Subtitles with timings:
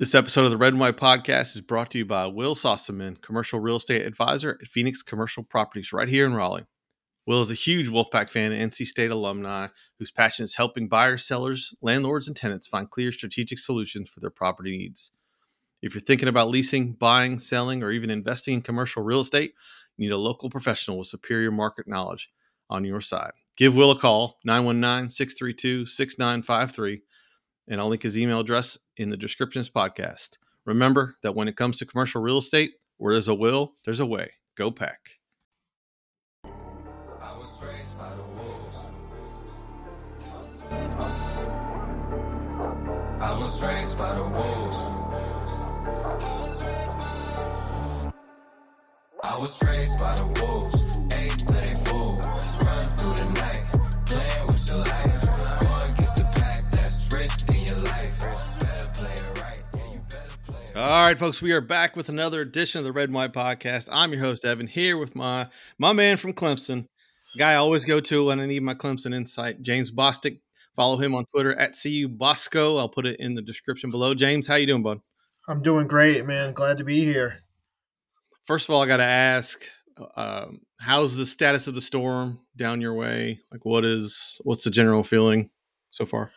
[0.00, 3.20] This episode of the Red and White Podcast is brought to you by Will Sossaman,
[3.20, 6.64] commercial real estate advisor at Phoenix Commercial Properties right here in Raleigh.
[7.26, 9.66] Will is a huge Wolfpack fan and NC State alumni
[9.98, 14.30] whose passion is helping buyers, sellers, landlords, and tenants find clear strategic solutions for their
[14.30, 15.10] property needs.
[15.82, 19.52] If you're thinking about leasing, buying, selling, or even investing in commercial real estate,
[19.98, 22.30] you need a local professional with superior market knowledge
[22.70, 23.32] on your side.
[23.54, 27.02] Give Will a call, 919 632 6953
[27.68, 30.38] and I'll link his email address in the description of this podcast.
[30.64, 34.06] Remember that when it comes to commercial real estate, where there's a will, there's a
[34.06, 34.32] way.
[34.56, 34.98] Go pack.
[36.44, 38.76] I was raised by the wolves.
[43.20, 44.76] I was raised by the wolves.
[49.22, 50.86] I was raised by the wolves.
[51.12, 51.69] Eight to
[60.80, 63.90] All right, folks, we are back with another edition of the Red and White Podcast.
[63.92, 65.46] I'm your host, Evan, here with my
[65.76, 66.86] my man from Clemson,
[67.36, 70.40] guy I always go to when I need my Clemson insight, James Bostic.
[70.76, 72.78] Follow him on Twitter at CU Bosco.
[72.78, 74.14] I'll put it in the description below.
[74.14, 75.00] James, how you doing, bud?
[75.48, 76.54] I'm doing great, man.
[76.54, 77.40] Glad to be here.
[78.46, 79.62] First of all, I got to ask,
[80.16, 83.40] um, how's the status of the storm down your way?
[83.52, 85.50] Like, what is what's the general feeling
[85.90, 86.30] so far?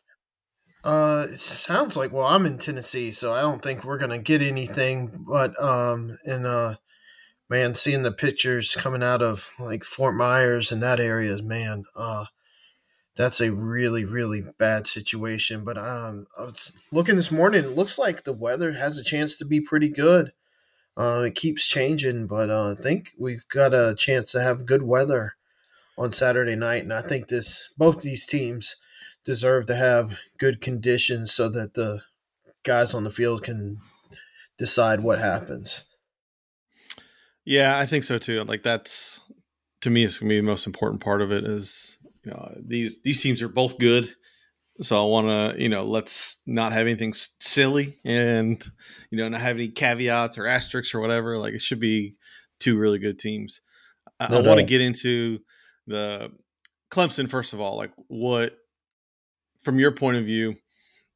[0.84, 4.42] Uh, it sounds like well, I'm in Tennessee, so I don't think we're gonna get
[4.42, 5.26] anything.
[5.28, 6.76] But um, and uh,
[7.50, 11.86] man, seeing the pictures coming out of like Fort Myers and that area, is man,
[11.96, 12.26] uh,
[13.16, 15.64] that's a really really bad situation.
[15.64, 17.64] But um, I was looking this morning.
[17.64, 20.34] It looks like the weather has a chance to be pretty good.
[20.98, 24.84] Uh, it keeps changing, but uh, I think we've got a chance to have good
[24.84, 25.36] weather
[25.98, 28.76] on Saturday night, and I think this both these teams
[29.26, 32.02] deserve to have good conditions so that the
[32.64, 33.80] guys on the field can
[34.58, 35.86] decide what happens.
[37.46, 38.44] Yeah, I think so too.
[38.44, 39.20] Like that's
[39.82, 41.44] to me, it's gonna be the most important part of it.
[41.44, 44.14] Is you know these these teams are both good,
[44.82, 48.64] so I want to you know let's not have anything silly and
[49.12, 51.38] you know not have any caveats or asterisks or whatever.
[51.38, 52.16] Like it should be
[52.60, 53.62] two really good teams.
[54.20, 55.40] I, No I want to get into
[55.86, 56.32] the
[56.92, 57.76] Clemson first of all.
[57.76, 58.58] Like what
[59.64, 60.56] from your point of view,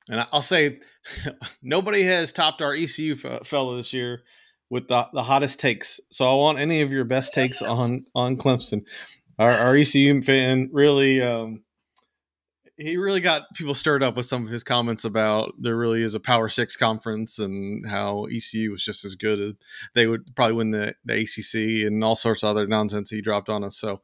[0.09, 0.79] and I'll say
[1.61, 4.23] nobody has topped our ECU fe- fellow this year
[4.69, 5.99] with the, the hottest takes.
[6.11, 8.83] So I want any of your best takes on on Clemson.
[9.39, 11.63] Our, our ECU fan really, um,
[12.75, 16.15] he really got people stirred up with some of his comments about there really is
[16.15, 19.53] a Power Six conference and how ECU was just as good as
[19.95, 23.49] they would probably win the, the ACC and all sorts of other nonsense he dropped
[23.49, 23.77] on us.
[23.77, 24.01] So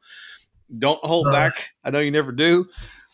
[0.78, 1.32] don't hold Uh.
[1.32, 1.70] back.
[1.84, 2.66] I know you never do.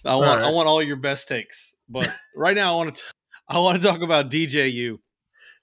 [0.05, 3.03] I want I want all your best takes, but right now I want to
[3.49, 4.97] I want to talk about DJU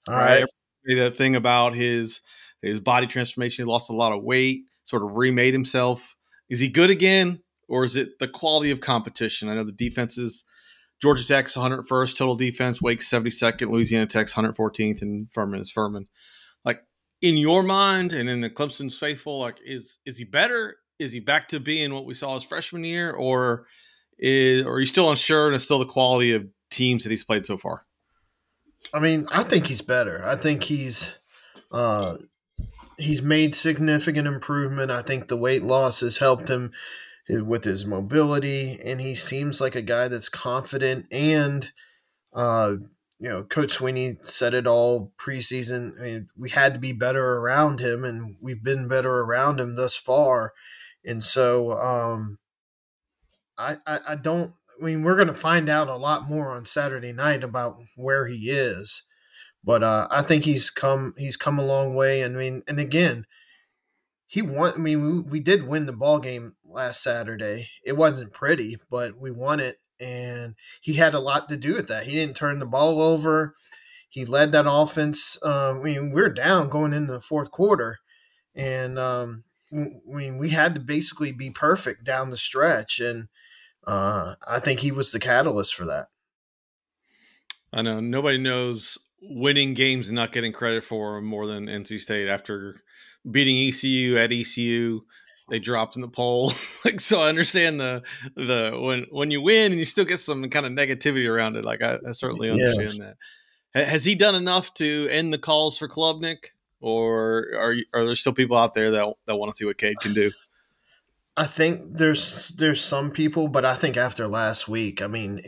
[0.08, 0.44] All right.
[0.84, 2.20] made a thing about his
[2.62, 3.64] his body transformation.
[3.64, 6.16] He lost a lot of weight, sort of remade himself.
[6.48, 9.48] Is he good again, or is it the quality of competition?
[9.48, 10.44] I know the defenses.
[11.00, 16.06] Georgia Tech's 101st total defense, Wake 72nd, Louisiana Tech's 114th, and Furman is Furman.
[16.64, 16.80] Like
[17.22, 20.76] in your mind and in the Clemson's faithful, like is is he better?
[20.98, 23.66] Is he back to being what we saw his freshman year, or
[24.18, 27.24] is or are you still unsure and it's still the quality of teams that he's
[27.24, 27.82] played so far?
[28.92, 30.24] I mean, I think he's better.
[30.26, 31.16] I think he's
[31.70, 32.16] uh,
[32.98, 34.90] he's made significant improvement.
[34.90, 36.72] I think the weight loss has helped him
[37.28, 41.06] with his mobility, and he seems like a guy that's confident.
[41.12, 41.70] And
[42.32, 42.76] uh,
[43.20, 45.98] you know, Coach Sweeney said it all preseason.
[45.98, 49.76] I mean, we had to be better around him, and we've been better around him
[49.76, 50.52] thus far.
[51.04, 52.38] And so, um,
[53.58, 54.52] I, I, I don't.
[54.80, 58.26] I mean, we're going to find out a lot more on Saturday night about where
[58.26, 59.02] he is,
[59.64, 62.22] but uh, I think he's come he's come a long way.
[62.22, 63.26] And I mean, and again,
[64.28, 64.72] he won.
[64.74, 67.68] I mean, we, we did win the ball game last Saturday.
[67.84, 71.88] It wasn't pretty, but we won it, and he had a lot to do with
[71.88, 72.04] that.
[72.04, 73.54] He didn't turn the ball over.
[74.08, 75.38] He led that offense.
[75.44, 77.98] Uh, I mean, we are down going into the fourth quarter,
[78.54, 83.28] and um, I mean, we had to basically be perfect down the stretch, and
[83.86, 86.06] uh, I think he was the catalyst for that.
[87.72, 91.98] I know nobody knows winning games and not getting credit for them more than NC
[91.98, 92.76] State after
[93.30, 95.02] beating ECU at ECU.
[95.50, 96.52] They dropped in the poll.
[96.84, 98.02] like so I understand the
[98.36, 101.64] the when when you win and you still get some kind of negativity around it.
[101.64, 102.54] Like I, I certainly Yeah.
[102.54, 103.16] understand that.
[103.74, 106.48] Ha- Has he done enough to end the calls for Klubnik?
[106.80, 109.78] Or are you, are there still people out there that that want to see what
[109.78, 110.32] Cade can do?
[111.36, 115.40] I think there's there's some people, but I think after last week, I mean,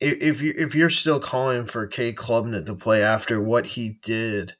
[0.00, 3.98] if, if you if you're still calling for Cade Klubnik to play after what he
[4.02, 4.56] did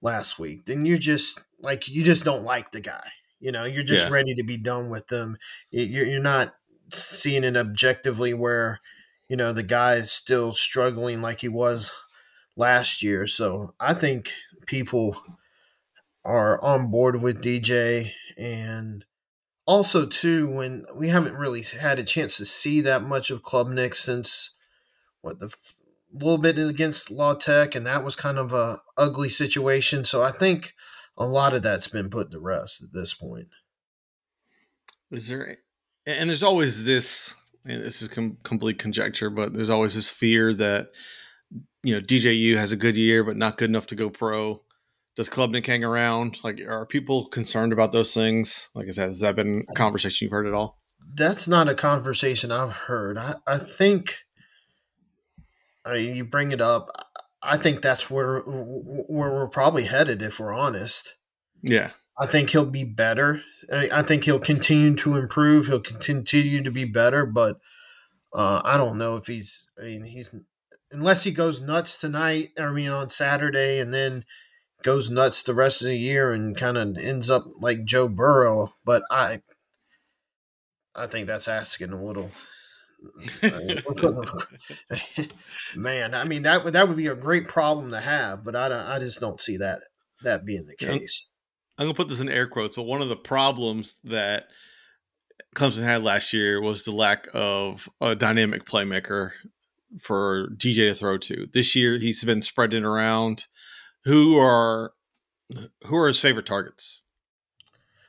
[0.00, 3.10] last week, then you just like you just don't like the guy.
[3.38, 4.10] You know, you're just Yeah.
[4.10, 5.36] ready to be done with them.
[5.70, 6.54] You're, you're not
[6.92, 8.80] seeing it objectively where
[9.28, 11.94] you know the guy is still struggling like he was
[12.56, 13.26] last year.
[13.26, 14.32] So I think
[14.66, 15.16] people
[16.24, 19.04] are on board with DJ and
[19.64, 23.94] also too when we haven't really had a chance to see that much of Klubnik
[23.94, 24.54] since
[25.20, 25.54] what the
[26.12, 30.04] little bit against Law Tech and that was kind of a ugly situation.
[30.04, 30.72] So I think
[31.16, 33.48] a lot of that's been put to rest at this point.
[35.10, 35.58] Is there,
[36.06, 37.34] and there's always this,
[37.64, 40.88] and this is com- complete conjecture, but there's always this fear that,
[41.86, 44.62] you know, DJU has a good year, but not good enough to go pro.
[45.14, 46.38] Does Klubnik hang around?
[46.42, 48.68] Like, are people concerned about those things?
[48.74, 50.78] Like I said, has that been a conversation you've heard at all?
[51.14, 53.16] That's not a conversation I've heard.
[53.16, 54.26] I, I think
[55.86, 56.90] I mean, you bring it up.
[57.42, 61.14] I think that's where where we're probably headed if we're honest.
[61.62, 61.92] Yeah.
[62.18, 63.42] I think he'll be better.
[63.72, 65.66] I, think he'll continue to improve.
[65.66, 67.60] He'll continue to be better, but
[68.34, 69.68] uh, I don't know if he's.
[69.78, 70.34] I mean, he's
[70.96, 72.50] unless he goes nuts tonight.
[72.58, 74.24] I mean, on Saturday, and then
[74.82, 78.74] goes nuts the rest of the year and kind of ends up like Joe Burrow.
[78.84, 79.42] But I,
[80.94, 82.30] I think that's asking a little.
[85.76, 88.94] Man, I mean that would that would be a great problem to have, but I
[88.94, 89.80] I just don't see that
[90.22, 91.28] that being the case.
[91.78, 94.46] I'm gonna put this in air quotes, but one of the problems that
[95.54, 99.32] Clemson had last year was the lack of a dynamic playmaker
[100.00, 101.48] for DJ to throw to.
[101.52, 103.46] This year, he's been spreading around.
[104.04, 104.92] Who are
[105.84, 107.02] who are his favorite targets?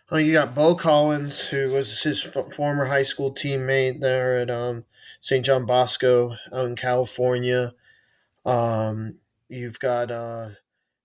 [0.10, 4.50] Oh, you got Beaux Collins, who was his f- former high school teammate there at
[4.50, 4.86] um,
[5.20, 5.46] St.
[5.46, 7.74] John Bosco out in California.
[8.46, 9.12] Um,
[9.50, 10.50] you've got uh,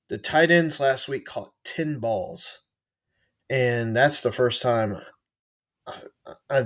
[0.09, 2.63] the tight ends last week caught 10 balls.
[3.51, 4.99] And that's the first time.
[6.49, 6.59] I,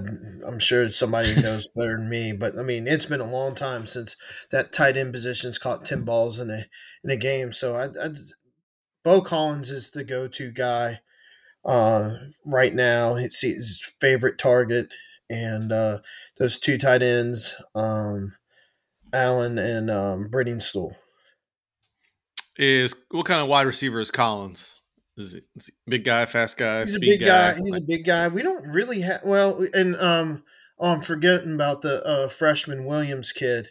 [0.47, 3.87] I'm sure somebody knows better than me, but I mean, it's been a long time
[3.87, 4.17] since
[4.51, 6.65] that tight end position's caught 10 balls in a,
[7.03, 7.53] in a game.
[7.53, 8.37] So I, I just-
[9.05, 10.99] Beaux Collins is the go to guy
[11.65, 12.11] uh,
[12.45, 13.15] right now.
[13.15, 14.89] It's his favorite target,
[15.31, 16.01] and uh,
[16.39, 18.33] those two tight ends, um,
[19.13, 20.97] Allen and um, Stool.
[22.57, 24.76] Is what kind of wide receiver is Collins?
[25.17, 27.55] Is it is he big guy, fast guy, He's a big guy.
[27.55, 28.29] He's a big guy.
[28.29, 30.45] We don't really have well, and um,
[30.79, 33.71] oh, I'm forgetting about the uh, freshman Williams kid.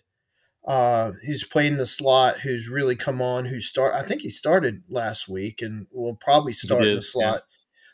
[0.65, 2.39] Uh, he's played in the slot.
[2.39, 3.45] Who's really come on?
[3.45, 3.93] Who start?
[3.93, 7.41] I think he started last week, and will probably start in did, the slot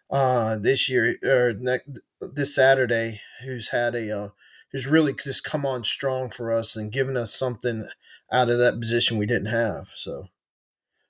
[0.10, 3.20] uh, this year or next this Saturday.
[3.44, 4.30] Who's had a uh,
[4.72, 7.86] who's really just come on strong for us and given us something
[8.32, 9.88] out of that position we didn't have.
[9.96, 10.28] So,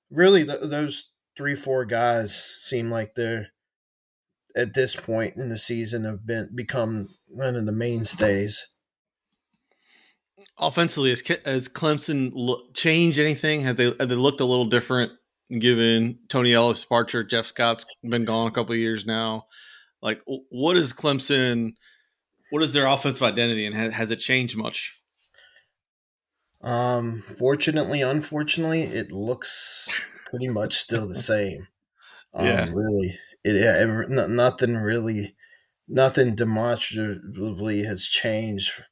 [0.09, 3.47] really, th- those three four guys seem like they're
[4.55, 8.67] at this point in the season have been become one of the mainstays.
[10.57, 13.61] Offensively, has, has Clemson look, changed anything?
[13.61, 15.11] Has they have they looked a little different?
[15.59, 19.47] Given Tony Elliott's departure, Jeff Scott's been gone a couple of years now.
[20.01, 21.73] Like, what is Clemson?
[22.51, 25.01] What is their offensive identity, and has, has it changed much?
[26.61, 31.69] Um, fortunately, unfortunately, it looks pretty much still the same.
[32.33, 32.73] Um, Yeah.
[32.73, 35.35] really, it yeah, no, nothing really,
[35.87, 38.83] nothing demonstrably has changed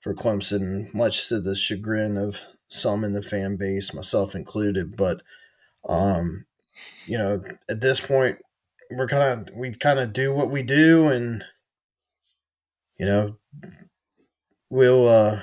[0.00, 4.96] for Clemson, much to the chagrin of some in the fan base, myself included.
[4.96, 5.22] But,
[5.88, 6.46] um,
[7.06, 8.38] you know, at this point,
[8.90, 11.44] we're kind of we kind of do what we do, and
[12.98, 13.38] you know,
[14.70, 15.08] we'll.
[15.08, 15.42] uh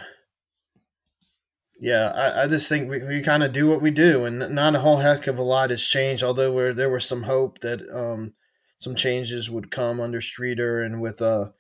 [1.80, 4.76] yeah, I, I just think we, we kind of do what we do, and not
[4.76, 6.24] a whole heck of a lot has changed.
[6.24, 8.34] Although there was some hope that um,
[8.78, 11.52] some changes would come under Streeter and with uh,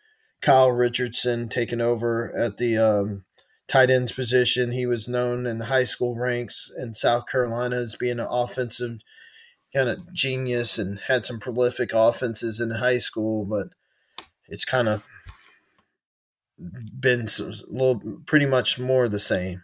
[0.42, 3.24] Kyle Richardson taking over at the um,
[3.70, 4.74] tight ends position.
[4.74, 9.00] He was known in the high school ranks in South Carolina as being an offensive
[9.74, 13.68] kind of genius and had some prolific offenses in high school, but
[14.48, 15.08] it's kind of
[17.00, 19.64] been a little pretty much more the same.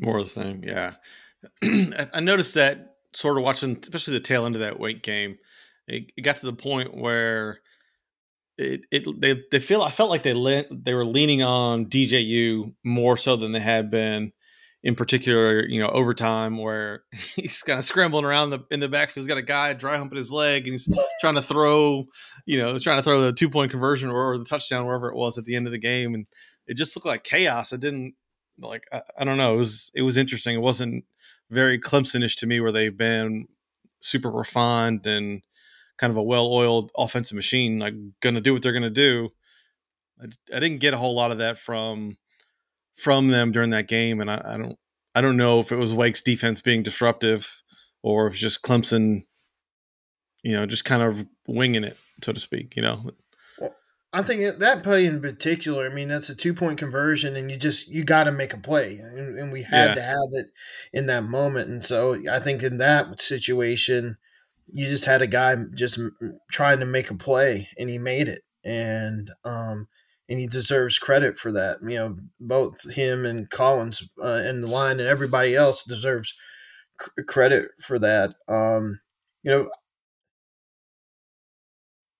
[0.00, 0.94] More of the same, yeah.
[1.62, 5.38] I noticed that sort of watching, especially the tail end of that Wake game.
[5.86, 7.60] It, it got to the point where
[8.56, 12.72] it, it they they feel I felt like they le- they were leaning on DJU
[12.84, 14.32] more so than they had been.
[14.82, 17.04] In particular, you know, overtime where
[17.36, 19.24] he's kind of scrambling around the in the backfield.
[19.24, 20.88] He's got a guy dry humping his leg, and he's
[21.20, 22.04] trying to throw,
[22.44, 25.16] you know, trying to throw the two point conversion or, or the touchdown wherever it
[25.16, 26.26] was at the end of the game, and
[26.66, 27.72] it just looked like chaos.
[27.72, 28.14] It didn't
[28.58, 29.54] like I, I don't know.
[29.54, 30.54] It was it was interesting.
[30.54, 31.04] It wasn't
[31.50, 33.46] very Clemsonish to me, where they've been
[34.00, 35.42] super refined and
[35.98, 39.30] kind of a well-oiled offensive machine, like going to do what they're going to do.
[40.20, 42.16] I, I, didn't get a whole lot of that from
[42.96, 44.78] from them during that game, and I, I don't
[45.14, 47.62] I don't know if it was Wake's defense being disruptive
[48.02, 49.22] or if it's just Clemson,
[50.42, 52.76] you know, just kind of winging it, so to speak.
[52.76, 53.10] You know,
[54.14, 57.56] I think that play in particular, I mean, that's a two point conversion, and you
[57.56, 59.94] just you got to make a play, and, and we had yeah.
[59.96, 60.46] to have it
[60.92, 61.68] in that moment.
[61.68, 64.16] And so I think in that situation,
[64.72, 65.98] you just had a guy just
[66.52, 69.88] trying to make a play, and he made it, and um,
[70.28, 71.78] and he deserves credit for that.
[71.82, 76.32] You know, both him and Collins uh, and the line and everybody else deserves
[77.00, 78.34] c- credit for that.
[78.46, 79.00] Um,
[79.42, 79.70] you know,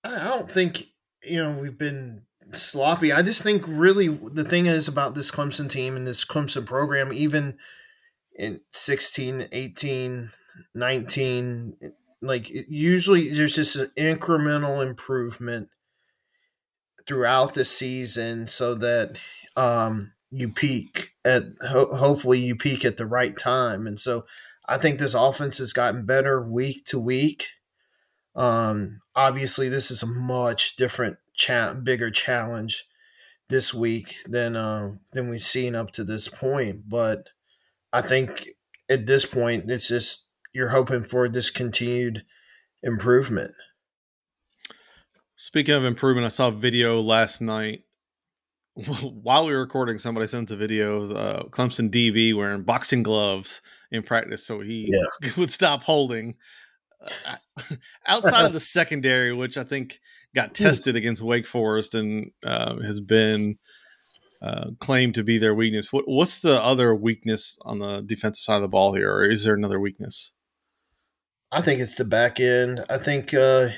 [0.02, 0.88] I don't think
[1.26, 3.12] you know, we've been sloppy.
[3.12, 7.12] I just think really the thing is about this Clemson team and this Clemson program,
[7.12, 7.56] even
[8.36, 10.30] in 16, 18,
[10.74, 11.76] 19,
[12.20, 15.68] like usually there's just an incremental improvement
[17.06, 19.16] throughout the season so that
[19.56, 23.86] um, you peak at ho- hopefully you peak at the right time.
[23.86, 24.24] And so
[24.66, 27.48] I think this offense has gotten better week to week.
[28.34, 32.84] Um, obviously, this is a much different, cha- bigger challenge
[33.48, 36.88] this week than uh, than we've seen up to this point.
[36.88, 37.28] But
[37.92, 38.48] I think
[38.88, 42.24] at this point, it's just you're hoping for this continued
[42.82, 43.52] improvement.
[45.36, 47.82] Speaking of improvement, I saw a video last night
[48.74, 49.98] while we were recording.
[49.98, 53.60] Somebody sent a video of uh, Clemson DB wearing boxing gloves
[53.90, 55.30] in practice, so he yeah.
[55.36, 56.34] would stop holding
[58.06, 60.00] outside of the secondary, which I think
[60.34, 63.58] got tested against Wake Forest and uh, has been
[64.42, 65.92] uh, claimed to be their weakness.
[65.92, 69.44] What, what's the other weakness on the defensive side of the ball here, or is
[69.44, 70.32] there another weakness?
[71.50, 72.84] I think it's the back end.
[72.90, 73.68] I think, uh,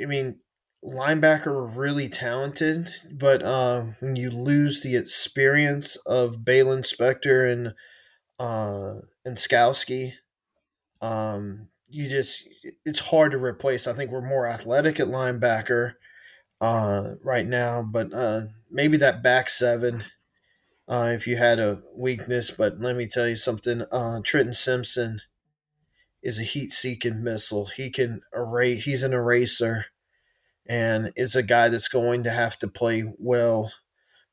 [0.00, 0.40] I mean,
[0.84, 7.74] linebacker are really talented, but uh, when you lose the experience of Baylon Spector and
[8.40, 10.14] uh, and Skalski,
[11.00, 12.48] um, you just
[12.84, 13.86] it's hard to replace.
[13.86, 15.94] I think we're more athletic at linebacker
[16.60, 20.04] uh, right now, but uh, maybe that back seven.
[20.88, 23.82] Uh, if you had a weakness, but let me tell you something.
[23.92, 25.20] Uh, Trenton Simpson
[26.22, 27.66] is a heat-seeking missile.
[27.66, 28.84] He can erase.
[28.84, 29.86] He's an eraser,
[30.66, 33.72] and is a guy that's going to have to play well,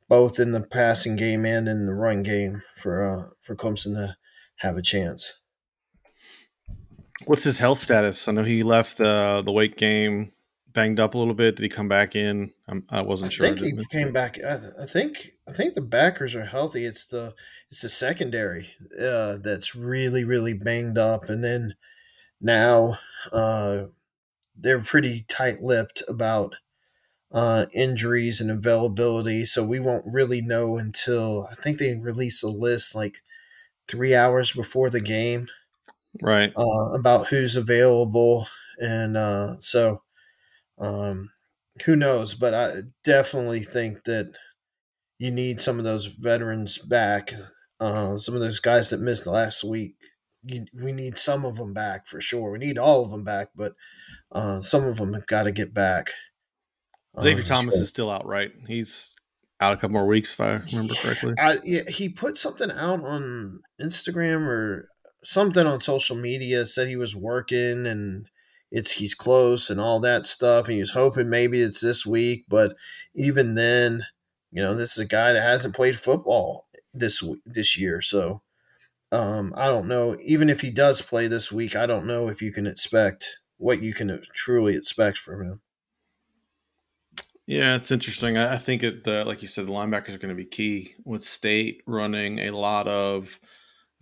[0.07, 4.17] both in the passing game and in the run game for uh, for Clemson to
[4.57, 5.35] have a chance.
[7.29, 8.27] What's his health status?
[8.27, 10.31] I know he left the the Wake game
[10.73, 11.57] banged up a little bit.
[11.57, 12.53] Did he come back in?
[12.67, 13.45] I'm, I was not sure.
[13.45, 14.39] I think he came back.
[14.43, 16.85] I, I, think I think the backers are healthy.
[16.85, 17.35] It's the
[17.69, 21.75] it's the secondary uh, that's really really banged up, and then
[22.41, 22.97] now
[23.31, 23.83] uh,
[24.57, 26.55] they're pretty tight lipped about
[27.31, 29.45] uh, injuries and availability.
[29.45, 33.17] So we won't really know until I think they release a list like
[33.87, 35.47] three hours before the game
[36.21, 36.51] right?
[36.55, 38.47] Uh, about who's available,
[38.79, 40.03] and uh, so
[40.79, 41.31] um,
[41.85, 42.35] who knows?
[42.35, 42.71] But I
[43.03, 44.35] definitely think that
[45.17, 47.31] you need some of those veterans back.
[47.79, 49.95] Uh, some of those guys that missed last week.
[50.43, 52.51] You, we need some of them back for sure.
[52.51, 53.73] We need all of them back, but
[54.31, 56.11] uh, some of them have got to get back.
[57.19, 58.51] Xavier um, Thomas is still out, right?
[58.67, 59.13] He's
[59.59, 61.33] out a couple more weeks, if I remember correctly.
[61.37, 64.89] I, yeah, he put something out on Instagram or
[65.23, 68.29] something on social media said he was working and
[68.71, 72.45] it's he's close and all that stuff and he was hoping maybe it's this week
[72.47, 72.75] but
[73.15, 74.05] even then
[74.51, 78.41] you know this is a guy that hasn't played football this this year so
[79.11, 82.41] um, I don't know even if he does play this week I don't know if
[82.41, 85.61] you can expect what you can truly expect from him
[87.49, 88.37] yeah, it's interesting.
[88.37, 91.23] I think it, the like you said, the linebackers are going to be key with
[91.23, 93.39] State running a lot of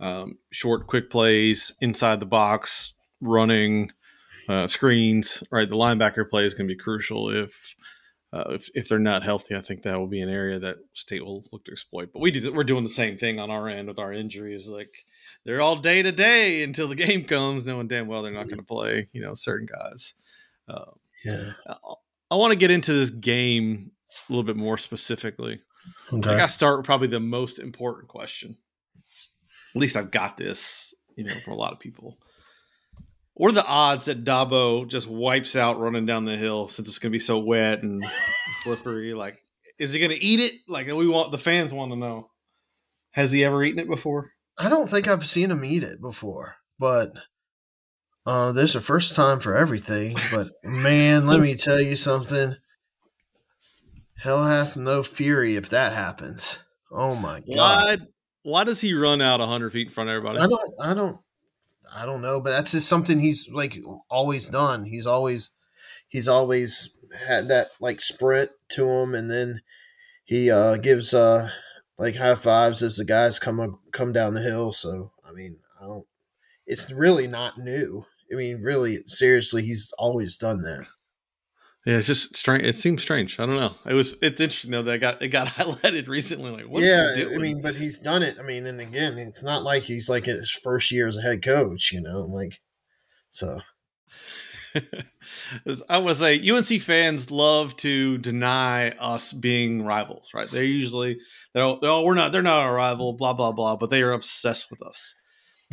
[0.00, 3.92] um, short, quick plays inside the box, running
[4.48, 5.42] uh, screens.
[5.50, 7.74] Right, the linebacker play is going to be crucial if.
[8.30, 11.24] Uh, if, if they're not healthy, I think that will be an area that state
[11.24, 12.10] will look to exploit.
[12.12, 14.68] But we do, we're doing the same thing on our end with our injuries.
[14.68, 15.06] Like
[15.46, 18.58] they're all day to day until the game comes, knowing damn well they're not going
[18.58, 19.08] to play.
[19.12, 20.12] You know, certain guys.
[20.68, 20.90] Uh,
[21.24, 21.52] yeah.
[21.66, 21.76] I,
[22.32, 23.92] I want to get into this game
[24.28, 25.62] a little bit more specifically.
[26.12, 26.30] Okay.
[26.30, 28.58] I got to start with probably the most important question
[29.74, 32.18] at least I've got this, you know, for a lot of people.
[33.34, 36.98] What are the odds that Dabo just wipes out running down the hill since it's
[36.98, 38.02] going to be so wet and
[38.62, 39.14] slippery?
[39.14, 39.38] Like,
[39.78, 40.54] is he going to eat it?
[40.66, 42.30] Like, we want the fans want to know.
[43.12, 44.32] Has he ever eaten it before?
[44.58, 47.16] I don't think I've seen him eat it before, but
[48.26, 50.16] uh, there's a first time for everything.
[50.34, 52.56] But man, let me tell you something.
[54.16, 56.58] Hell hath no fury if that happens.
[56.90, 58.00] Oh my god!
[58.00, 58.06] Why?
[58.48, 60.38] Why does he run out hundred feet in front of everybody?
[60.38, 61.20] I don't, I don't,
[61.94, 62.40] I don't know.
[62.40, 63.78] But that's just something he's like
[64.08, 64.86] always done.
[64.86, 65.50] He's always,
[66.08, 66.90] he's always
[67.26, 69.60] had that like sprint to him, and then
[70.24, 71.50] he uh, gives uh,
[71.98, 74.72] like high fives as the guys come come down the hill.
[74.72, 76.06] So I mean, I don't.
[76.66, 78.04] It's really not new.
[78.32, 80.86] I mean, really, seriously, he's always done that.
[81.88, 82.64] Yeah, it's just strange.
[82.64, 83.40] It seems strange.
[83.40, 83.72] I don't know.
[83.86, 84.14] It was.
[84.20, 86.50] It's interesting though that it got it got highlighted recently.
[86.50, 87.34] Like, what's yeah, he doing?
[87.34, 88.36] I mean, but he's done it.
[88.38, 91.22] I mean, and again, it's not like he's like in his first year as a
[91.22, 91.90] head coach.
[91.90, 92.60] You know, like
[93.30, 93.60] so.
[95.88, 100.46] I would say UNC fans love to deny us being rivals, right?
[100.46, 101.16] They're usually
[101.54, 104.12] they're all, all we're not they're not our rival, blah blah blah, but they are
[104.12, 105.14] obsessed with us.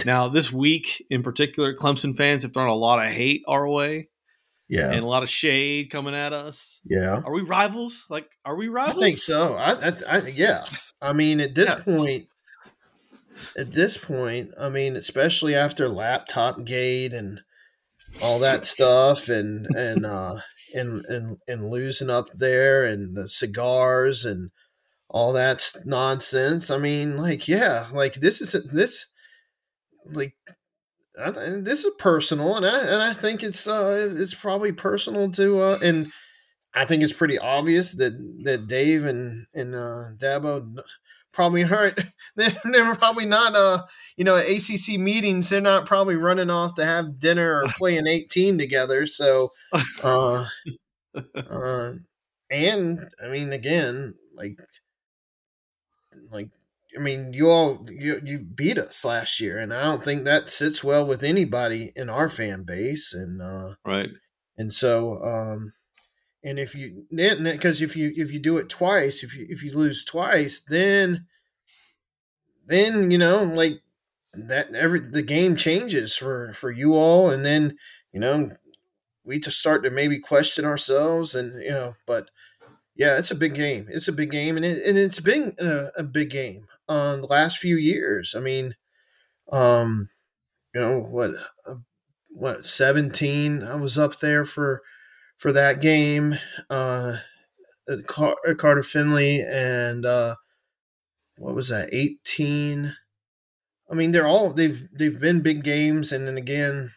[0.06, 4.08] Now, this week in particular, Clemson fans have thrown a lot of hate our way
[4.68, 6.82] Yeah, and a lot of shade coming at us.
[6.86, 7.22] yeah.
[7.24, 8.06] Are we rivals?
[8.10, 9.04] Like, are we rivals?
[9.04, 9.56] I think so.
[9.56, 10.66] I, I, I yeah.
[11.02, 11.84] I mean, at this Yes.
[11.84, 12.26] point,
[13.58, 17.42] at this point, I mean, especially after Laptop Gate and
[18.22, 20.38] all that stuff, and and uh,
[20.74, 24.50] and and and losing up there, and the cigars and
[25.10, 26.72] all that nonsense.
[26.72, 29.06] I mean, like, yeah, like this is this,
[30.12, 30.36] like.
[31.20, 35.32] I th- this is personal, and I and I think it's uh it's probably personal
[35.32, 36.12] to uh and
[36.76, 40.78] I think it's pretty obvious that that Dave and and uh, Dabo
[41.32, 42.00] probably aren't.
[42.36, 43.56] They're, they're probably not.
[43.56, 43.84] Uh,
[44.18, 48.08] you know, at ACC meetings, they're not probably running off to have dinner or playing
[48.08, 49.06] eighteen together.
[49.06, 49.52] So,
[50.04, 50.46] uh,
[51.36, 51.94] uh,
[52.50, 54.60] and I mean, again, like,
[56.30, 56.50] like.
[56.96, 60.50] I mean, you all you you beat us last year, and I don't think that
[60.50, 63.14] sits well with anybody in our fan base.
[63.14, 64.10] And uh, right.
[64.58, 65.74] and so um
[66.46, 69.64] and if you then because if you if you do it twice if you if
[69.64, 71.26] you lose twice then
[72.68, 73.82] then you know like
[74.34, 77.76] that every the game changes for for you all and then
[78.14, 78.52] you know
[79.24, 82.30] we just start to maybe question ourselves and you know but
[82.96, 85.88] yeah it's a big game it's a big game and, it, and it's been a,
[85.98, 88.36] a big game on the last few years.
[88.38, 88.76] I mean
[89.52, 90.10] um
[90.74, 91.32] you know what
[91.68, 91.76] uh,
[92.30, 94.82] what 17 i was up there for
[95.38, 96.38] for that game
[96.70, 97.18] uh
[98.08, 100.36] Car- carter finley and uh
[101.38, 102.96] what was that 18
[103.92, 106.92] i mean they're all they've they've been big games and then again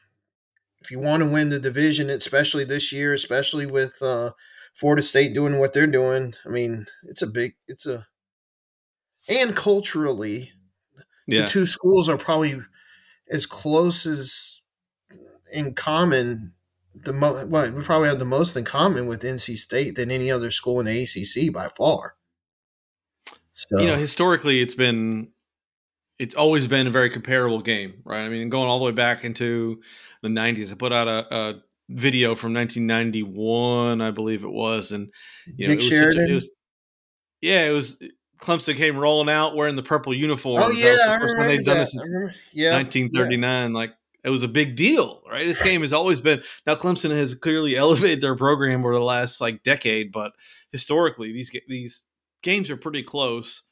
[0.80, 4.30] if you want to win the division especially this year especially with uh
[4.74, 8.06] florida state doing what they're doing i mean it's a big it's a
[9.28, 10.52] and culturally
[11.26, 11.42] Yeah.
[11.42, 12.60] the two schools are probably
[13.30, 14.60] as close as
[15.52, 16.54] in common.
[16.94, 20.30] The mo- well, we probably have the most in common with NC State than any
[20.30, 22.16] other school in the ACC by far.
[23.54, 25.28] So you know, historically, it's been
[26.18, 28.24] it's always been a very comparable game, right?
[28.24, 29.80] I mean, going all the way back into
[30.22, 35.08] the '90s, I put out a, a video from 1991, I believe it was, and
[35.56, 36.30] you know, Dick it was such a- Sheridan?
[36.30, 36.50] it was,
[37.40, 38.02] yeah, it was.
[38.40, 40.62] Clemson came rolling out wearing the purple uniform.
[40.62, 42.08] oh That was yeah, the I first they've done this since
[42.52, 43.72] yeah, 1939.
[43.72, 45.46] Like it was a big deal, right?
[45.46, 46.42] This game has always been.
[46.66, 50.32] Now Clemson has clearly elevated their program over the last like decade, but
[50.70, 52.06] historically, these these
[52.42, 53.62] games are pretty close,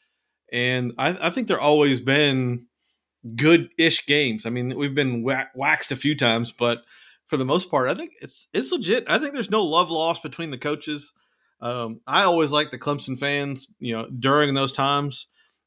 [0.52, 2.66] and I, I think they're always been
[3.34, 4.46] good-ish games.
[4.46, 6.84] I mean, we've been waxed a few times, but
[7.26, 9.04] for the most part, I think it's it's legit.
[9.08, 11.12] I think there's no love lost between the coaches.
[11.60, 13.68] Um, I always like the Clemson fans.
[13.78, 15.26] You know, during those times.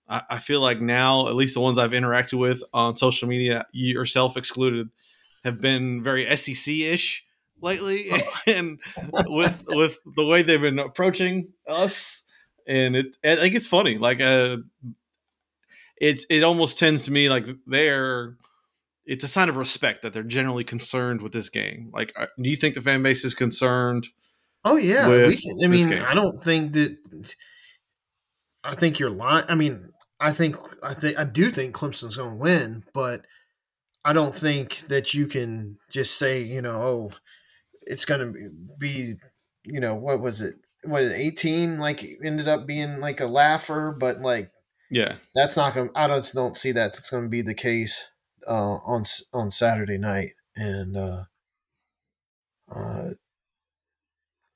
[0.10, 3.66] I, I feel like now, at least the ones I've interacted with on social media,
[3.72, 4.90] yourself excluded,
[5.44, 7.26] have been very SEC ish
[7.62, 8.12] lately,
[8.48, 8.80] and
[9.28, 12.24] with with the way they've been approaching us,
[12.68, 13.98] and it I think it's funny.
[13.98, 14.58] Like, uh,
[15.98, 18.36] it it almost tends to me like they're.
[19.06, 21.90] It's a sign of respect that they're generally concerned with this game.
[21.92, 24.08] Like, uh, do you think the fan base is concerned?
[24.66, 25.58] Oh yeah, we can.
[25.64, 25.94] I mean.
[25.94, 26.98] I don't think that.
[28.64, 29.46] I think you're lying.
[29.48, 33.22] I mean, I think I think I do think Clemson's going to win, but
[34.04, 37.12] I don't think that you can just say you know oh
[37.84, 39.16] it's going to be
[39.64, 43.28] you know what was it what is it, 18 like ended up being like a
[43.28, 44.52] laugher, but like
[44.90, 45.90] Yeah, that's not going.
[45.90, 48.08] to I just don't see that it's going to be the case
[48.48, 51.24] uh, on on Saturday night, and uh,
[52.74, 53.10] uh,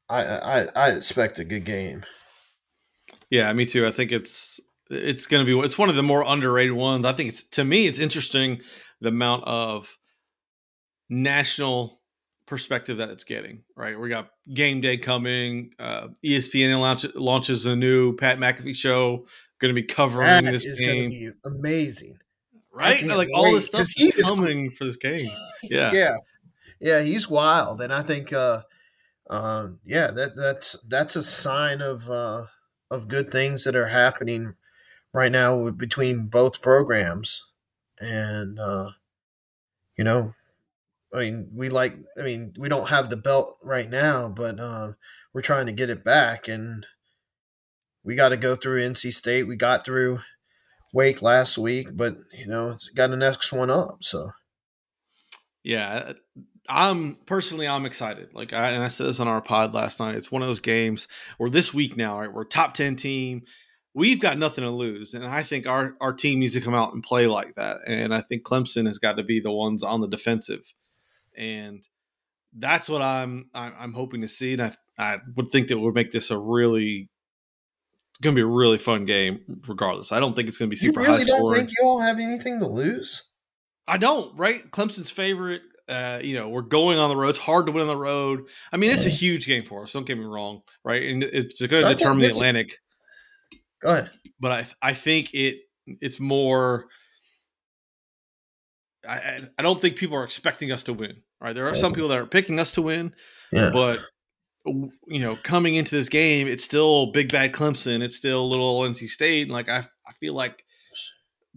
[0.10, 2.04] I, I I expect a good game.
[3.30, 3.86] Yeah, me too.
[3.88, 7.06] I think it's it's going to be it's one of the more underrated ones.
[7.06, 8.62] I think it's to me it's interesting
[9.02, 9.98] the amount of
[11.10, 12.00] national
[12.46, 13.64] perspective that it's getting.
[13.76, 15.72] Right, we got game day coming.
[15.80, 19.26] Uh, ESPN launch, launches a new Pat McAfee show.
[19.60, 22.18] Going to be covering That this is game, be amazing.
[22.74, 23.02] right?
[23.04, 25.30] Like all this stuff he is is coming for this game.
[25.64, 26.16] Yeah, yeah,
[26.82, 27.02] yeah.
[27.02, 28.64] He's wild, and I think, uh,
[29.34, 32.44] um, yeah, that that's that's a sign of uh,
[32.92, 34.54] of good things that are happening
[35.12, 37.44] right now between both programs,
[38.00, 38.92] and uh,
[39.98, 40.36] you know,
[41.12, 44.94] I mean, we like, I mean, we don't have the belt right now, but uh,
[45.34, 46.86] we're trying to get it back, and
[48.04, 49.48] we got to go through NC State.
[49.48, 50.20] We got through
[50.94, 54.34] Wake last week, but you know, it's got the next one up, so.
[55.64, 56.14] yeah.
[56.70, 58.30] I'm personally I'm excited.
[58.34, 60.16] Like I and I said this on our pod last night.
[60.16, 62.32] It's one of those games where this week now, right?
[62.32, 63.44] We're top ten team.
[63.94, 66.94] We've got nothing to lose, and I think our our team needs to come out
[66.94, 67.82] and play like that.
[67.86, 70.64] And I think Clemson has got to be the ones on the defensive,
[71.38, 71.88] and
[72.58, 74.54] that's what I'm I'm, hoping to see.
[74.54, 77.10] And I I would think that would make this a really
[78.22, 80.12] going to be a really fun game, regardless.
[80.12, 81.62] I don't think it's going to be super you high really don't scoring.
[81.66, 83.30] think you all have anything to lose?
[83.88, 84.70] I don't, right?
[84.72, 85.62] Clemson's favorite.
[85.90, 87.30] Uh, you know, we're going on the road.
[87.30, 88.46] It's hard to win on the road.
[88.72, 89.92] I mean, it's a huge game for us.
[89.94, 91.04] Don't get me wrong, right?
[91.04, 92.78] And it's going to determine the Atlantic.
[93.82, 94.12] Go ahead.
[94.40, 95.58] But I, I think it,
[96.00, 96.86] it's more.
[99.08, 101.18] I, I- I don't think people are expecting us to win.
[101.42, 101.54] Right?
[101.54, 103.14] There are some people that are picking us to win,
[103.52, 103.70] Yeah.
[103.74, 104.00] but
[104.66, 108.02] you know, coming into this game, it's still big bad Clemson.
[108.02, 109.42] It's still little NC State.
[109.44, 110.64] And like I, I feel like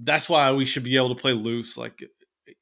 [0.02, 1.76] that's why we should be able to play loose.
[1.78, 2.02] Like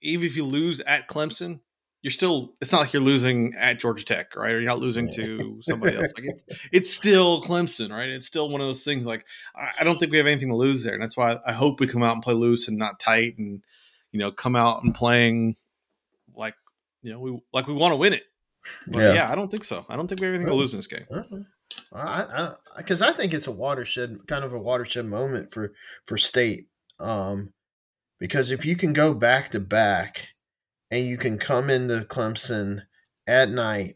[0.00, 1.60] even if you lose at Clemson,
[2.02, 2.54] you're still.
[2.60, 4.52] It's not like you're losing at Georgia Tech, right?
[4.52, 6.12] Or you're not losing to somebody else.
[6.16, 8.10] Like it's it's still Clemson, right?
[8.10, 9.06] It's still one of those things.
[9.06, 9.24] Like
[9.56, 11.80] I, I don't think we have anything to lose there, and that's why I hope
[11.80, 13.62] we come out and play loose and not tight, and
[14.12, 15.56] you know, come out and playing
[16.34, 16.54] like
[17.02, 18.24] you know we like we want to win it.
[18.86, 19.14] But Yeah.
[19.14, 19.32] yeah.
[19.32, 19.84] I don't think so.
[19.88, 21.06] I don't think we have anything to lose in this game.
[21.92, 25.72] I, because I, think it's a watershed, kind of a watershed moment for
[26.06, 26.66] for state.
[26.98, 27.52] Um,
[28.18, 30.34] because if you can go back to back,
[30.90, 32.82] and you can come into Clemson
[33.26, 33.94] at night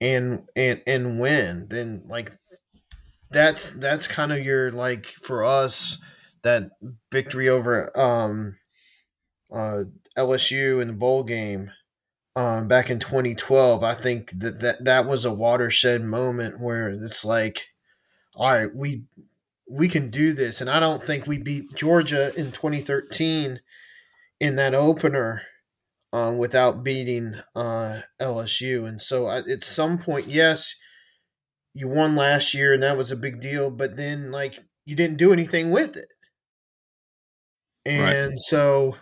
[0.00, 2.32] and and and win, then like
[3.30, 5.98] that's that's kind of your like for us
[6.42, 6.70] that
[7.12, 8.56] victory over um
[9.52, 9.84] uh
[10.16, 11.70] LSU in the bowl game
[12.36, 17.24] um, back in 2012, I think that, that that was a watershed moment where it's
[17.24, 17.70] like,
[18.34, 19.02] all right, we
[19.70, 23.60] we can do this, and I don't think we beat Georgia in 2013
[24.40, 25.42] in that opener
[26.12, 30.74] um, without beating uh, LSU, and so I, at some point, yes,
[31.74, 35.18] you won last year, and that was a big deal, but then like you didn't
[35.18, 36.12] do anything with it,
[37.84, 38.96] and so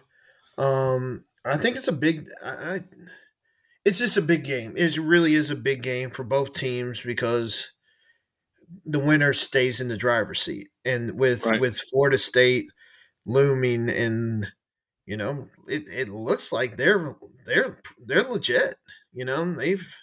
[0.59, 2.29] um, I think it's a big.
[2.45, 2.81] I, I
[3.85, 4.75] it's just a big game.
[4.77, 7.73] It really is a big game for both teams because
[8.85, 11.61] the winner stays in the driver's seat, and with Right.
[11.61, 12.67] with Florida State
[13.27, 14.53] looming, and
[15.07, 18.77] you know, it, it looks like they're they're they're legit.
[19.13, 19.95] You know, they've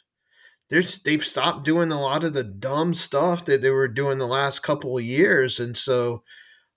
[0.70, 4.28] there's they've stopped doing a lot of the dumb stuff that they were doing the
[4.28, 6.24] last couple of years, and so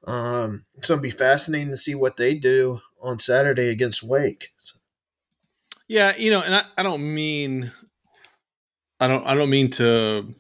[0.07, 4.51] um, it's gonna be fascinating to see what they do on Saturday against Wake.
[4.59, 4.79] So,
[5.89, 7.73] Yeah, you know, and I, I don't mean
[9.01, 10.35] I don't I don't mean to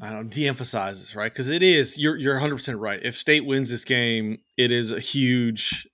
[0.00, 1.32] I don't de-emphasize this, right?
[1.32, 3.00] Because it is you're you're 100 percent right.
[3.02, 5.86] If State wins this game, it is a huge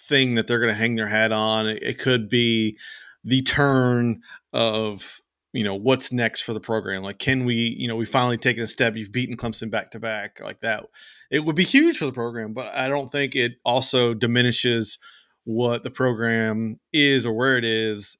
[0.00, 1.68] thing that they're going to hang their hat on.
[1.68, 2.78] It, it could be
[3.24, 5.20] the turn of
[5.52, 7.02] you know what's next for the program.
[7.02, 8.94] Like, can we you know we finally taken a step?
[8.94, 10.84] You've beaten Clemson back to back like that.
[11.30, 14.98] It would be huge for the program, but I don't think it also diminishes
[15.42, 18.18] what the program is or where it is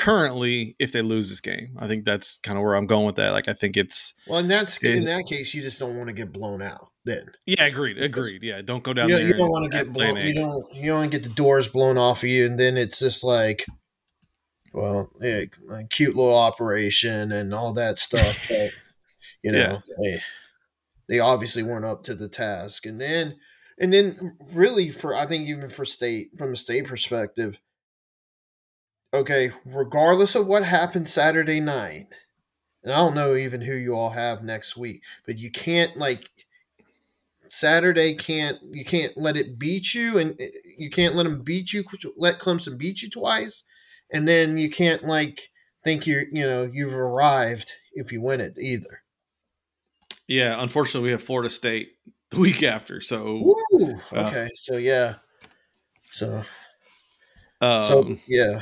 [0.00, 1.76] currently if they lose this game.
[1.78, 3.32] I think that's kind of where I'm going with that.
[3.32, 6.08] Like I think it's well, in that's Is- in that case, you just don't want
[6.08, 6.88] to get blown out.
[7.04, 8.42] Then yeah, agreed, agreed.
[8.42, 9.28] Yeah, don't go down you, there.
[9.28, 10.16] you don't want to get blown.
[10.16, 10.74] You don't.
[10.74, 13.66] You don't get the doors blown off of you, and then it's just like,
[14.72, 18.48] well, yeah, a cute little operation and all that stuff.
[18.58, 18.70] But
[19.42, 20.20] you know, they
[21.08, 23.36] they obviously weren't up to the task, and then
[23.78, 27.58] and then really for I think even for state from a state perspective,
[29.12, 32.06] okay, regardless of what happened Saturday night,
[32.82, 36.30] and I don't know even who you all have next week, but you can't like
[37.48, 41.72] Saturday can't you can't let it beat you, and eh, you can't let them beat
[41.72, 41.84] you.
[42.16, 43.64] Let Clemson beat you twice,
[44.12, 45.50] and then you can't like
[45.84, 49.02] think you you know you've arrived if you win it either.
[50.28, 51.94] Yeah, unfortunately, we have Florida State
[52.30, 53.00] the week after.
[53.00, 53.96] So, Woo!
[54.12, 55.16] Uh, Okay, so yeah,
[56.12, 56.42] so
[57.60, 58.60] um, so yeah,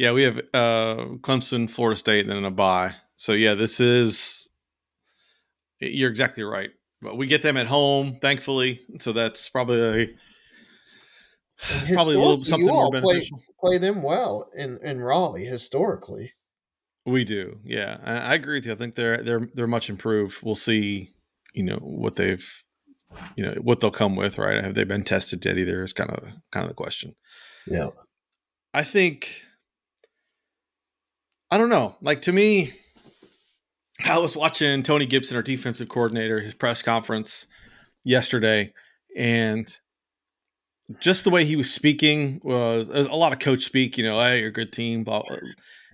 [0.00, 2.94] yeah, we have uh, Clemson, Florida State, and then a bye.
[3.16, 4.48] So yeah, this is
[5.78, 6.70] you're exactly right.
[7.02, 8.80] But we get them at home, thankfully.
[8.98, 10.16] So that's probably
[11.70, 13.42] And probably a little something more all play, beneficial.
[13.62, 16.32] play them well in in Raleigh historically.
[17.04, 17.98] We do, yeah.
[18.02, 18.72] I, I agree with you.
[18.72, 20.38] I think they're they're they're much improved.
[20.42, 21.10] We'll see,
[21.52, 22.48] you know, what they've,
[23.36, 24.38] you know, what they'll come with.
[24.38, 24.64] Right?
[24.64, 25.58] Have they been tested yet?
[25.58, 27.16] Either is kind of kind of the question.
[27.66, 27.88] Yeah,
[28.72, 29.42] I think
[31.50, 31.96] I don't know.
[32.00, 32.72] Like to me,
[34.04, 37.46] I was watching Tony Gibson, our defensive coordinator, his press conference
[38.04, 38.72] yesterday,
[39.16, 39.72] and
[41.00, 43.98] just the way he was speaking was, was a lot of coach speak.
[43.98, 45.04] You know, hey, you're a good team.
[45.04, 45.36] Blah, blah.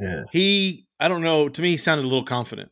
[0.00, 1.48] yeah, He, I don't know.
[1.48, 2.70] To me, he sounded a little confident.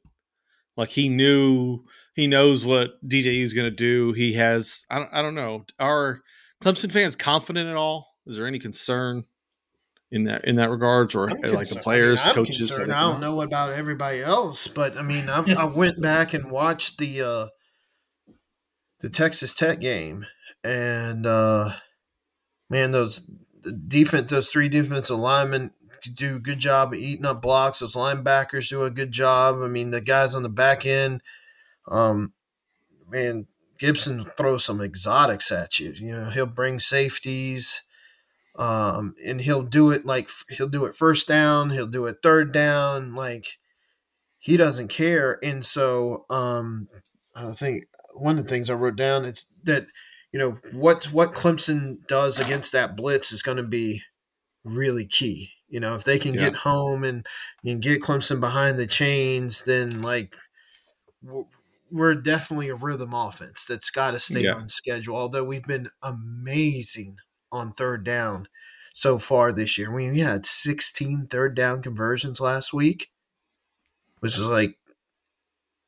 [0.77, 4.13] Like he knew, he knows what DJU is going to do.
[4.13, 5.65] He has, I don't, I don't know.
[5.79, 6.21] Are
[6.63, 8.09] Clemson fans confident at all?
[8.27, 9.25] Is there any concern
[10.15, 12.73] in that in that regards, or I'm like the players, I mean, I'm coaches?
[12.73, 16.99] I don't know about everybody else, but I mean, I, I went back and watched
[16.99, 17.47] the uh,
[19.01, 20.25] the Texas Tech game,
[20.63, 21.73] and uh,
[22.71, 23.29] man, those
[23.61, 25.73] the defense, those three defensive linemen
[26.15, 27.81] do a good job of eating up blocks.
[27.81, 29.63] Those linebackers do a good job.
[29.63, 31.23] I mean, the guys on the back end,
[31.89, 32.35] um,
[33.11, 33.49] man,
[33.81, 35.91] Gibson throws some exotics at you.
[35.91, 37.83] You know, he'll bring safeties
[38.57, 42.53] um, and he'll do it like he'll do it first down, he'll do it third
[42.53, 43.59] down, like
[44.39, 45.39] he doesn't care.
[45.43, 46.89] And so um,
[47.35, 49.87] I think one of the things I wrote down is that
[50.33, 54.03] you know what what Clemson does against that blitz is going to be
[54.65, 55.51] really key.
[55.69, 56.41] You know, if they can Yeah.
[56.51, 57.27] get home and
[57.65, 60.35] and get Clemson behind the chains, then like
[61.23, 61.47] we're-
[61.91, 64.55] we're definitely a rhythm offense that's got to stay Yeah.
[64.55, 65.17] on schedule.
[65.17, 67.17] Although we've been amazing
[67.55, 68.49] on third down
[68.93, 69.93] so far this year.
[69.93, 73.11] We had 16 third down conversions last week,
[74.21, 74.77] which is like,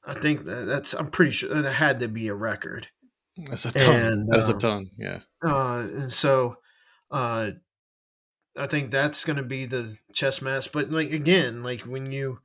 [0.07, 2.89] I think that's, I'm pretty sure that had to be a record.
[3.37, 4.03] That's a ton.
[4.03, 4.91] And, That's a um, ton.
[4.97, 5.19] Yeah.
[5.45, 6.57] Uh, and so,
[7.11, 7.51] uh,
[8.59, 10.73] I think that's going to be the chess match.
[10.73, 12.41] But like again, like when you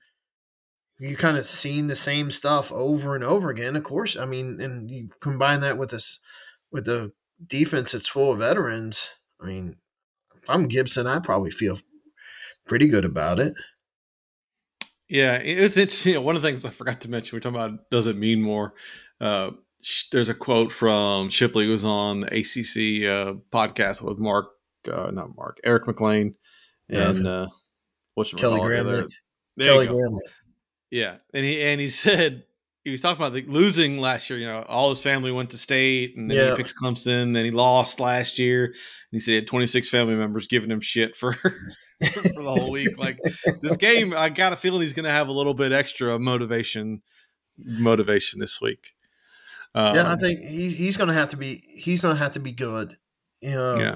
[0.99, 3.75] you kind of seen the same stuff over and over again.
[3.75, 6.19] Of course, I mean, and you combine that with this
[6.71, 7.11] with the
[7.45, 9.15] defense that's full of veterans.
[9.41, 9.75] I mean,
[10.41, 11.77] if I'm Gibson, I probably feel
[12.67, 13.53] pretty good about it.
[15.09, 16.13] Yeah, it's interesting.
[16.13, 18.17] You know, one of the things I forgot to mention, we're talking about does it
[18.17, 18.73] mean more?
[19.19, 19.51] Uh,
[19.81, 24.51] sh- there's a quote from Shipley who was on the ACC uh, podcast with Mark,
[24.91, 26.35] uh, not Mark, Eric Mac Lain,
[26.87, 27.47] Yeah, and uh,
[28.15, 28.61] what's Kelly.
[28.69, 29.07] There
[29.59, 29.87] Kelly.
[29.87, 30.17] Graham.
[30.91, 32.43] Yeah, and he and he said
[32.83, 34.39] he was talking about the losing last year.
[34.39, 36.49] You know, all his family went to state, and then Yeah.
[36.51, 37.33] he picks Clemson.
[37.33, 38.73] Then he lost last year, and
[39.11, 41.51] he said he had 26 family members giving him shit for for
[41.99, 42.97] the whole week.
[42.97, 43.19] Like
[43.61, 47.01] this game, I got a feeling he's going to have a little bit extra motivation
[47.57, 48.93] motivation this week.
[49.75, 52.31] Um, yeah, I think he, he's going to have to be he's going to have
[52.31, 52.95] to be good.
[53.41, 53.95] You know, Yeah.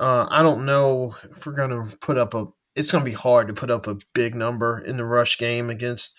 [0.00, 2.46] uh, I don't know if we're going to put up a.
[2.76, 5.70] It's going to be hard to put up a big number in the rush game
[5.70, 6.16] against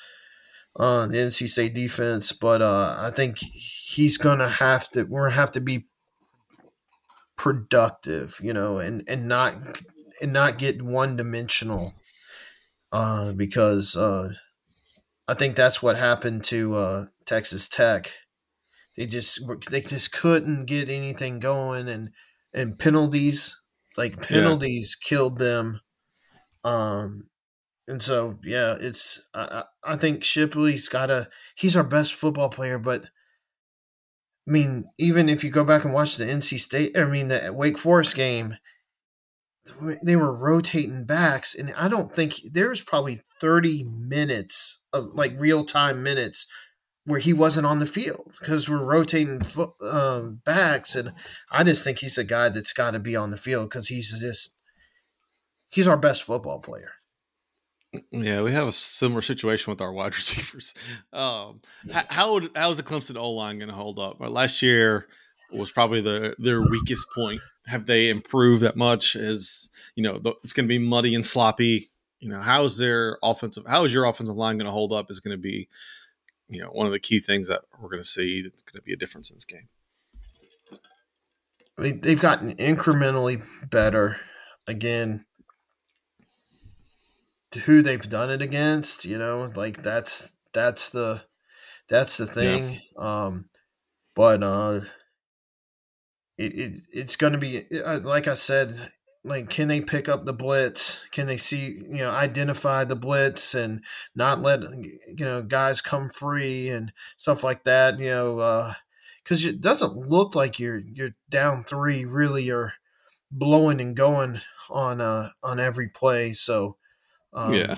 [0.77, 5.03] uh, the NC State defense, but uh, I think he's going to have to.
[5.03, 5.87] We're to have to be
[7.37, 9.55] productive, you know, and and not
[10.21, 11.93] and not get one dimensional,
[12.91, 14.33] uh, because uh,
[15.27, 18.11] I think that's what happened to uh, Texas Tech.
[18.97, 22.09] They just they just couldn't get anything going, and
[22.53, 23.59] and penalties
[23.97, 25.81] like penalties killed them.
[26.63, 27.27] Um,
[27.87, 32.79] and so yeah, it's I I think Shipley's got a he's our best football player,
[32.79, 33.05] but
[34.47, 37.53] I mean even if you go back and watch the NC State, I mean the
[37.53, 38.57] Wake Forest game,
[40.03, 45.33] they were rotating backs, and I don't think there was probably thirty minutes of like
[45.37, 46.47] real time minutes
[47.05, 49.41] where he wasn't on the field because we're rotating
[49.87, 51.13] um, backs, and
[51.51, 54.19] I just think he's a guy that's got to be on the field because he's
[54.19, 54.55] just
[55.69, 56.93] he's our best football player.
[58.11, 60.73] Yeah, we have a similar situation with our wide receivers.
[61.13, 64.17] Um, how would how is the Clemson O line going to hold up?
[64.19, 65.07] Last year
[65.51, 67.41] was probably the their weakest point.
[67.67, 69.15] Have they improved that much?
[69.15, 71.91] Is you know the, it's going to be muddy and sloppy.
[72.19, 73.65] You know how is their offensive?
[73.67, 75.09] How is your offensive line going to hold up?
[75.09, 75.67] Is going to be
[76.49, 78.41] you know one of the key things that we're going to see.
[78.41, 79.67] That's going to be a difference in this game.
[81.77, 84.19] I mean, they've gotten incrementally better.
[84.67, 85.24] Again,
[87.55, 91.23] who they've done it against, you know, like that's that's the
[91.89, 92.81] that's the thing.
[92.97, 93.45] Um,
[94.15, 94.81] but uh,
[96.37, 98.91] it, it it's going to be uh, like I said.
[99.27, 101.03] Like, can they pick up the blitz?
[101.09, 106.09] Can they see, you know, identify the blitz and not let, you know, guys come
[106.09, 107.97] free and stuff like that?
[107.97, 108.73] You know,
[109.23, 112.73] because it doesn't look like you're you're down three really are
[113.31, 116.33] blowing and going on uh on every play.
[116.33, 116.77] So
[117.35, 117.77] um, yeah.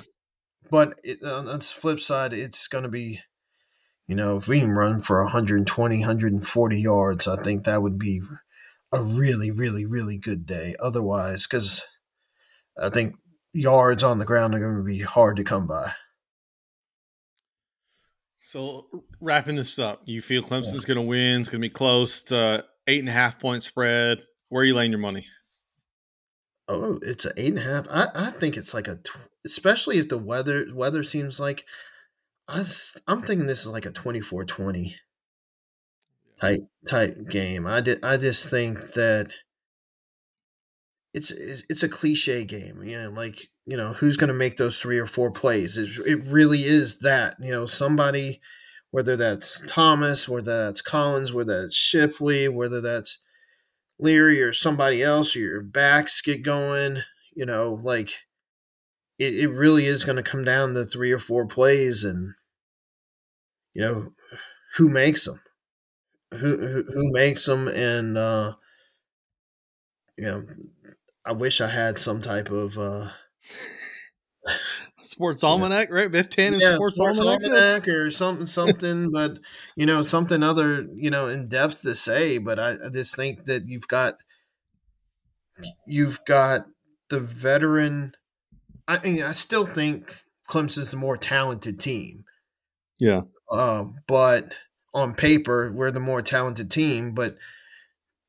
[0.69, 3.19] but it, on the flip side, it's going to be,
[4.07, 8.21] you know, if we can run for 120, 140 yards, I think that would be
[8.91, 10.75] a really, really, really good day.
[10.79, 11.83] Otherwise, because
[12.81, 13.15] I think
[13.53, 15.91] yards on the ground are going to be hard to come by.
[18.43, 18.87] So
[19.19, 21.41] wrapping this up, you feel Clemson's going to win?
[21.41, 22.23] It's going to be close.
[22.23, 24.19] To eight and a half point spread.
[24.47, 25.25] Where are you laying your money?
[26.69, 27.87] Oh, it's an eight and a half.
[27.89, 31.65] I, I think it's like a, tw- especially if the weather weather seems like,
[32.47, 34.95] I was, I'm thinking this is like a 24-20
[36.41, 37.65] type type game.
[37.67, 38.03] I did.
[38.03, 39.31] I just think that
[41.13, 42.83] it's it's, it's a cliche game.
[42.83, 45.77] You know, like you know who's going to make those three or four plays.
[45.77, 47.35] It, it really is that.
[47.41, 48.39] You know, somebody,
[48.91, 53.19] whether that's Thomas, whether that's Collins, whether that's Shipley, whether that's
[53.99, 56.99] Leary or somebody else, or your backs get going.
[57.35, 58.11] You know, like
[59.19, 62.33] it, it really is going to come down to three or four plays, and
[63.73, 64.11] you know
[64.77, 65.41] who makes them
[66.31, 68.53] who who, who makes them and uh
[70.17, 70.43] you know
[71.25, 73.09] i wish i had some type of uh
[75.07, 76.11] Sports Almanac, right?
[76.11, 77.43] Biff Tannen yeah, Sports, sports Almanac.
[77.43, 79.39] almanac or something something but
[79.75, 83.45] you know something other you know in depth to say but I, I just think
[83.45, 84.15] that you've got
[85.85, 86.67] you've got
[87.09, 88.13] the veteran
[88.87, 92.25] i mean i still think clemson's the more talented team
[92.99, 93.21] Yeah.
[93.51, 94.55] uh, but
[94.93, 97.37] on paper we're the more talented team but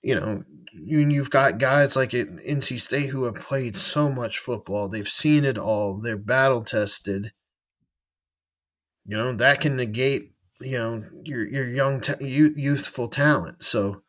[0.02, 4.38] you know you, you've got guys like at nc state who have played so much
[4.38, 7.32] football they've seen it all they're battle tested
[9.04, 14.02] you know that can negate you know your your young ta- youthful talent so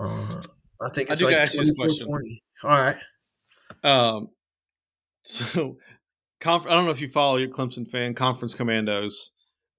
[0.00, 0.40] uh,
[0.82, 2.06] i think I it's do like gotta ask you this 24, question.
[2.08, 2.42] 20.
[2.64, 2.96] all right
[3.82, 4.28] Um,
[5.22, 5.76] so,
[6.40, 9.32] conf- I don't know if you follow your Clemson fan, Conference Commandos.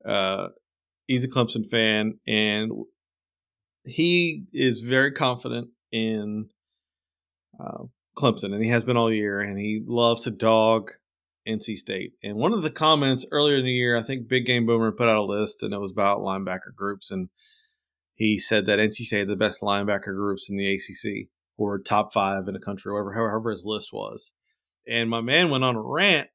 [0.06, 0.48] Uh,
[1.08, 2.72] he's a Clemson fan, and
[3.88, 6.50] he is very confident in
[7.60, 7.84] uh,
[8.18, 10.92] Clemson, and he has been all year, and he loves to dog
[11.48, 12.14] NC State.
[12.24, 15.08] And one of the comments earlier in the year, I think Big Game Boomer put
[15.08, 17.30] out a list, and it was about linebacker groups, and
[18.16, 22.14] he said that NC State had the best linebacker groups in the ACC or top
[22.14, 24.34] five in the country, whatever, however his list was.
[24.88, 26.30] And my man went on a rant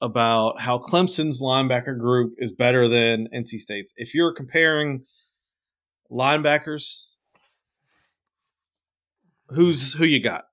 [0.00, 3.92] about how Clemson's linebacker group is better than NC State's.
[3.96, 5.04] If you're comparing
[6.10, 7.10] linebackers,
[9.48, 10.44] who's who you got?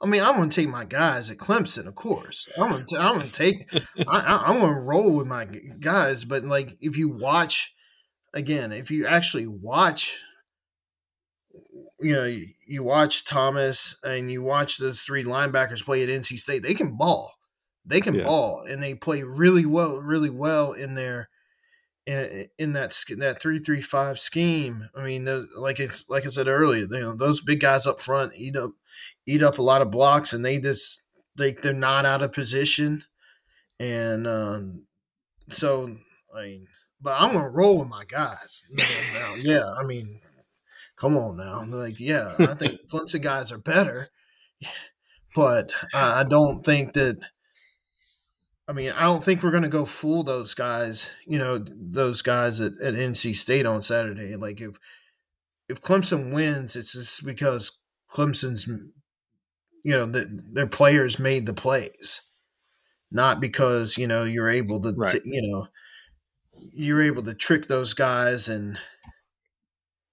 [0.00, 2.46] I mean, I'm going to take my guys at Clemson, of course.
[2.58, 3.72] I'm going to, I'm going to take,
[4.06, 6.24] I, I'm going to roll with my guys.
[6.24, 7.74] But like, if you watch,
[8.34, 10.18] again, if you actually watch,
[12.00, 16.36] you know, you, you watch Thomas and you watch those three linebackers play at NC
[16.38, 17.32] State, they can ball,
[17.86, 18.24] they can Yeah.
[18.24, 21.30] ball, and they play really well, really well in their.
[22.06, 26.28] In, in that that three three five scheme, I mean, the, like it's like I
[26.28, 28.72] said earlier, you know, those big guys up front eat up
[29.26, 31.02] eat up a lot of blocks and they just
[31.36, 33.02] they they're not out of position.
[33.80, 34.82] And um,
[35.48, 35.96] so
[36.34, 36.66] I mean
[37.00, 38.64] but I'm gonna roll with my guys
[39.36, 40.20] yeah I mean
[40.96, 41.64] come on now.
[41.64, 44.08] Like yeah I think Clemson guys are better.
[45.36, 47.18] But I don't think that
[48.66, 52.60] I mean I don't think we're gonna go fool those guys you know those guys
[52.60, 54.36] at, at NC State on Saturday.
[54.36, 54.78] Like if
[55.68, 57.78] if Clemson wins it's just because
[58.10, 62.22] Clemson's you know the, their players made the plays.
[63.10, 65.20] Not because you know you're able to Right.
[65.24, 65.68] you know
[66.72, 68.78] you're able to trick those guys and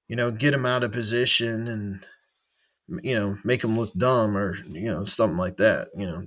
[0.07, 2.07] you know get them out of position and
[3.01, 6.25] you know make them look dumb or you know something like that you know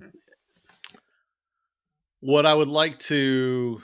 [2.24, 3.82] What I would like to,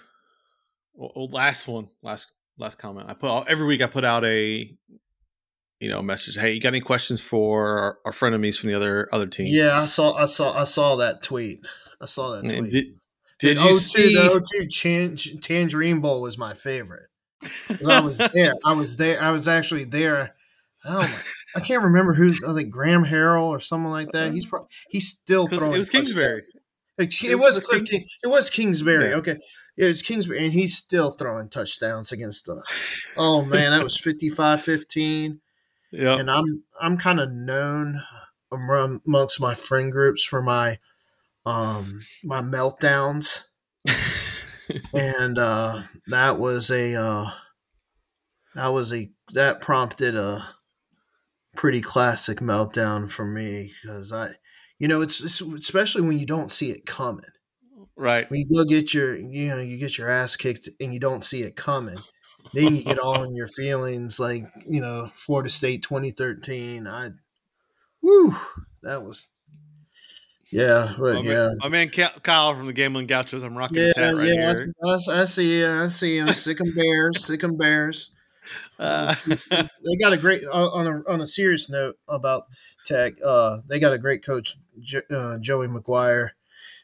[0.94, 3.10] well, last one, last last comment.
[3.10, 3.82] I put every week.
[3.82, 4.74] I put out a,
[5.78, 6.36] you know, message.
[6.36, 9.46] Hey, you got any questions for our, our frenemies from the other other team?
[9.48, 11.60] yeah I saw I saw I saw that tweet
[12.00, 12.86] I saw that And tweet Did,
[13.40, 14.14] did the you 02, see?
[14.14, 17.08] the 02 Chan- Tangerine Bowl was my favorite.
[17.86, 18.54] I was there.
[18.64, 19.22] I was there.
[19.22, 20.32] I was actually there.
[20.84, 21.10] Oh my!
[21.56, 22.42] I can't remember who's.
[22.42, 24.32] I think Graham Harrell or someone like that.
[24.32, 24.50] He's uh-huh.
[24.50, 25.76] pro- he's still throwing.
[25.76, 26.38] it was Kingsbury.
[26.40, 26.59] It,
[26.98, 28.08] It was Kliff King- King.
[28.22, 29.10] It was Kingsbury.
[29.10, 29.16] Yeah.
[29.16, 29.38] Okay,
[29.76, 32.82] it was Kingsbury, and he's still throwing touchdowns against us.
[33.16, 35.38] Oh man, that was 55-15.
[35.92, 36.18] Yeah.
[36.18, 38.00] and I'm I'm kind of known
[38.52, 40.78] amongst my friend groups for my
[41.46, 43.46] um my meltdowns,
[44.92, 47.30] and uh, that was a uh,
[48.54, 50.44] that was a that prompted a
[51.56, 54.30] pretty classic meltdown for me because I,
[54.80, 57.24] you know, it's, it's especially when you don't see it coming.
[57.96, 58.28] right.
[58.30, 61.22] When you go get your you know you get your ass kicked and you don't
[61.22, 61.98] see it coming.
[62.54, 66.86] Then you get all in your feelings, like you know, Florida State 2013.
[66.88, 67.10] I,
[68.02, 68.34] woo,
[68.82, 69.30] that was,
[70.50, 73.42] yeah, but My, yeah, man, my man Kyle from the Gambling Gauchos.
[73.44, 74.54] I'm rocking yeah, right yeah.
[74.56, 74.74] here.
[74.84, 76.32] I, I, I see, I see him.
[76.32, 78.12] Sick 'em Bears, sick 'em Bears.
[78.78, 79.14] Uh,
[79.50, 82.44] They got a great uh, on a on a serious note about
[82.84, 83.14] Tech.
[83.24, 86.30] Uh, they got a great coach, jo- uh, Joey McGuire,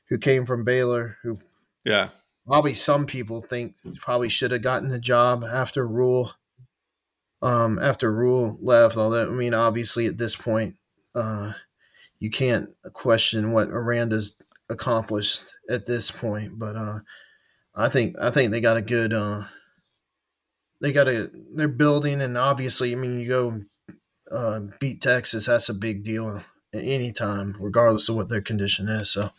[0.09, 1.39] who came from Baylor, who
[1.85, 2.09] yeah.
[2.47, 6.33] probably some people think probably should have gotten the job after Rhule.
[7.43, 10.77] Um, after Rhule left, although I mean, obviously at this point,
[11.15, 11.53] uh,
[12.19, 14.37] you can't question what Aranda's
[14.69, 16.59] accomplished at this point.
[16.59, 17.01] But uh,
[17.75, 19.13] I think I think they got a good.
[19.13, 19.45] Uh,
[20.81, 23.63] they got a they're building, and obviously, I mean, you go
[24.31, 25.47] uh, beat Texas.
[25.47, 29.11] That's a big deal any time, regardless of what their condition is.
[29.11, 29.31] So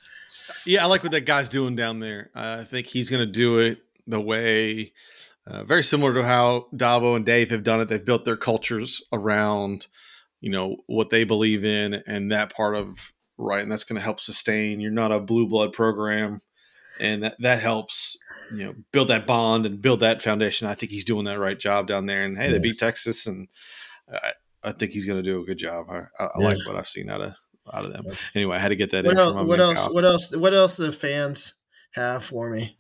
[0.66, 2.32] Yeah, I like what that guy's doing down there.
[2.34, 4.94] I think he's going to do it the way
[5.48, 7.88] uh, very similar to how Dabo and Dave have done it.
[7.88, 9.88] They've built their cultures around,
[10.42, 14.04] you know, what they believe in and that part of right, and that's going to
[14.04, 14.82] help sustain.
[14.82, 16.42] You're not a blue blood program,
[17.00, 18.18] and that that helps.
[18.52, 20.68] You know, build that bond and build that foundation.
[20.68, 22.24] I think he's doing that right job down there.
[22.24, 23.48] And hey, they beat Texas, and
[24.12, 24.32] I,
[24.64, 25.88] I think he's going to do a good job.
[25.90, 26.46] I, I, I Yeah.
[26.48, 27.34] like what I've seen out of
[27.74, 28.06] out of them.
[28.34, 29.18] Anyway, I had to get that what in.
[29.20, 29.34] else?
[29.48, 29.90] What else?
[29.90, 30.36] What else?
[30.36, 30.78] What else?
[30.78, 31.56] The fans
[31.94, 32.78] have for me.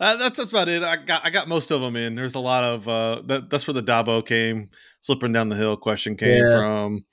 [0.00, 0.82] Uh, that's that's about it.
[0.82, 2.14] I got I got most of them in.
[2.14, 5.76] There's a lot of uh, that, that's where the Dabo came slipping down the hill
[5.76, 6.58] question came Yeah.
[6.60, 7.04] from.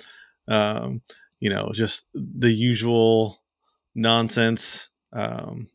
[0.48, 1.02] Um,
[1.40, 3.42] you know, just the usual
[3.96, 4.90] nonsense.
[5.14, 5.70] Um,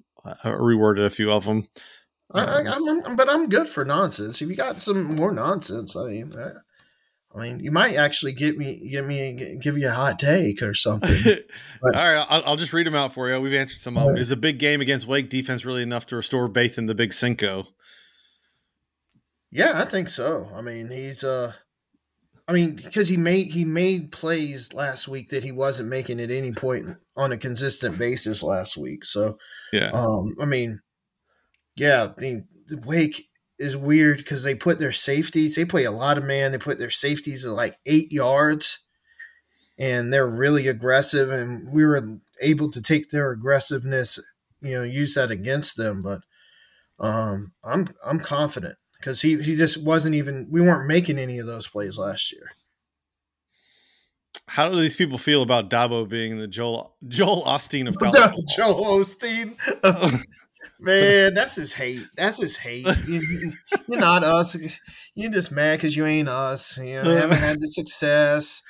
[0.45, 1.69] I reworded a few of them.
[2.33, 4.43] I, I, I'm, I'm- but I'm good for nonsense.
[4.43, 6.51] If you got some more nonsense, I mean, I,
[7.35, 10.73] I mean, you might actually get me, give me, give you a hot take or
[10.75, 11.17] something.
[11.83, 13.41] All right, I'll, I'll just read them out for you.
[13.41, 14.17] We've answered some of them.
[14.17, 17.13] Is a big game against Wake defense really enough to restore Bath in the Big
[17.13, 17.69] Cinco?
[19.53, 20.49] Yeah, I think so.
[20.55, 21.53] I mean, he's uh
[22.49, 26.31] I mean, because he made he made plays last week that he wasn't making at
[26.31, 29.05] any point on a consistent basis last week.
[29.05, 29.39] So,
[29.73, 30.81] Yeah, um, I mean,
[31.75, 33.25] yeah, the, the Wake
[33.59, 35.57] is weird because they put their safeties.
[35.57, 36.53] They play a lot of man.
[36.53, 38.85] They put their safeties at like eight yards,
[39.77, 41.33] and they're really aggressive.
[41.33, 44.21] And we were able to take their aggressiveness,
[44.63, 46.01] you know, use that against them.
[46.01, 46.21] But
[47.01, 50.49] um, I'm I'm confident because he he just wasn't even.
[50.51, 52.53] We weren't making any of those plays last year.
[54.49, 58.35] how do these people feel about Dabo being the Joel Joel Austin of college?
[58.57, 59.01] Joe football?
[59.01, 60.25] Osteen.
[60.81, 62.07] Man, that's his hate.
[62.17, 62.87] That's his hate.
[63.07, 63.53] You,
[63.93, 64.57] are not us.
[65.15, 66.79] You're just mad because you ain't us.
[66.79, 68.63] You know, haven't had the success.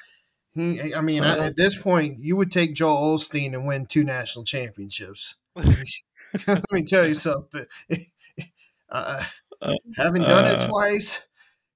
[0.56, 4.44] I mean, I, at this point, you would take Joel Osteen and win two national
[4.44, 5.36] championships.
[6.46, 7.66] Let me tell you something.
[8.88, 9.22] Uh,
[9.96, 10.66] having done it Uh.
[10.68, 11.26] twice,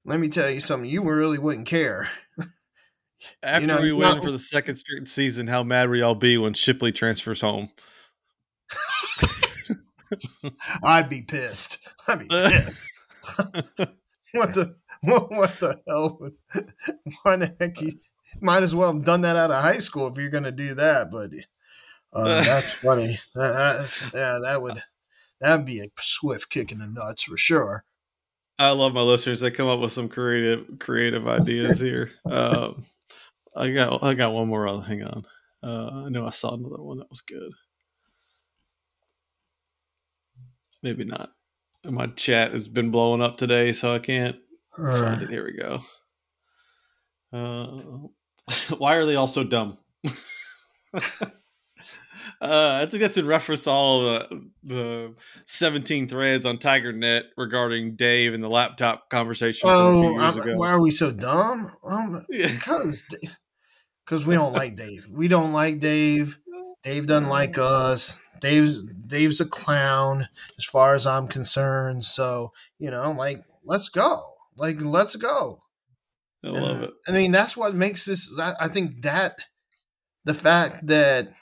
[0.04, 0.88] let me tell you something.
[0.88, 2.08] You really wouldn't care.
[3.42, 6.14] After know, we you win know- for the second straight season, how mad will y'all
[6.14, 7.68] be when Shipley transfers home?
[10.82, 11.78] I'd be pissed.
[12.08, 12.86] I'd be pissed.
[14.32, 16.18] what the what, what the hell?
[16.20, 16.34] would-
[17.22, 17.80] Why the heck?
[17.80, 17.92] You
[18.40, 20.74] might as well have done that out of high school if you're going to do
[20.74, 21.10] that.
[21.10, 21.30] But
[22.12, 23.18] uh, that's funny.
[23.34, 24.82] That- yeah, that would
[25.40, 27.84] that would be a swift kick in the nuts for sure.
[28.58, 29.40] I love my listeners.
[29.40, 32.10] They come up with some creative creative ideas here.
[32.30, 32.84] Um,
[33.56, 34.68] I got I got one more.
[34.68, 35.24] other- Hang on.
[35.62, 37.50] Uh, I know I saw another one that was good.
[40.82, 41.32] Maybe not.
[41.84, 44.36] My chat has been blowing up today, so I can't
[44.78, 45.30] Uh, find it.
[45.30, 45.82] Here we go.
[47.32, 48.08] Uh,
[48.78, 49.78] why are they all so dumb?
[52.40, 55.14] uh, I think that's in reference to all the the
[55.46, 60.36] 17 threads on TigerNet regarding Dave and the laptop conversation from a oh, few years
[60.36, 60.56] I'm- ago.
[60.56, 61.70] why are we so dumb?
[61.84, 62.46] Um, Yeah.
[62.52, 63.04] because
[64.04, 65.08] because we don't like Dave.
[65.12, 66.38] We don't like Dave.
[66.82, 68.20] Dave doesn't like us.
[68.40, 70.28] Dave's Dave's a clown
[70.58, 72.04] as far as I'm concerned.
[72.04, 74.34] So you know, like, let's go.
[74.56, 75.62] Like, let's go.
[76.44, 76.90] I love it.
[77.06, 78.32] I mean, that's what makes this.
[78.38, 79.38] I think that
[80.24, 81.32] the fact that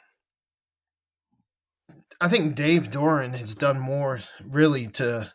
[2.21, 5.33] I think Dave Doeren has done more really to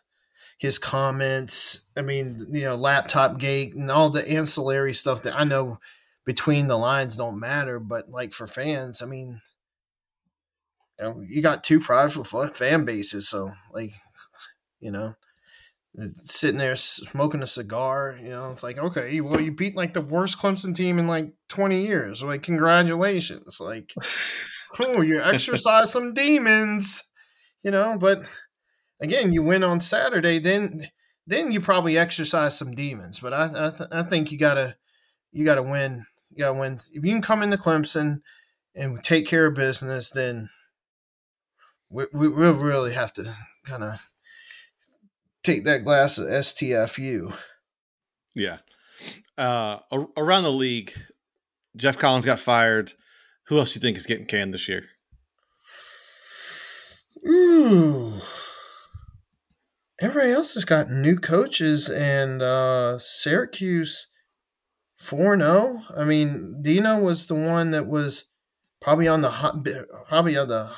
[0.58, 1.86] his comments.
[1.96, 5.78] I mean, you know, laptop gate and all the ancillary stuff that I know
[6.24, 9.40] between the lines don't matter, but like for fans, I mean,
[10.98, 13.92] you know, you got two prideful fan bases, so like,
[14.80, 15.14] you know,
[16.00, 19.94] uh, sitting there smoking a cigar, you know, it's like, okay, well, you beat like
[19.94, 22.22] the worst Clemson team in like 20 years.
[22.22, 23.60] Like, congratulations.
[23.60, 23.94] Like,
[24.80, 27.04] oh, you exercise some demons,
[27.62, 28.28] you know, but
[29.00, 30.80] again, you win on Saturday, then
[31.26, 33.20] then you probably exercise some demons.
[33.20, 34.76] But I I, th- I think you gotta
[35.32, 36.06] you gotta win.
[36.30, 36.74] You gotta win.
[36.92, 38.20] If you can come into Clemson
[38.74, 40.50] and take care of business, then
[41.90, 43.34] we we we'll really have to
[43.64, 44.08] kind of
[45.42, 47.36] take that glass of STFU.
[48.34, 48.58] Yeah.
[49.36, 49.78] Uh,
[50.16, 50.92] around the league,
[51.76, 52.92] Geoff Collins got fired.
[53.48, 54.84] Who else do you think is getting canned this year?
[57.26, 58.20] Ooh
[60.04, 64.10] everybody else has got new coaches and uh, Syracuse
[64.96, 65.82] 4 0.
[65.96, 68.30] I mean, Dino was the one that was
[68.80, 69.66] probably on the hot,
[70.08, 70.70] probably on the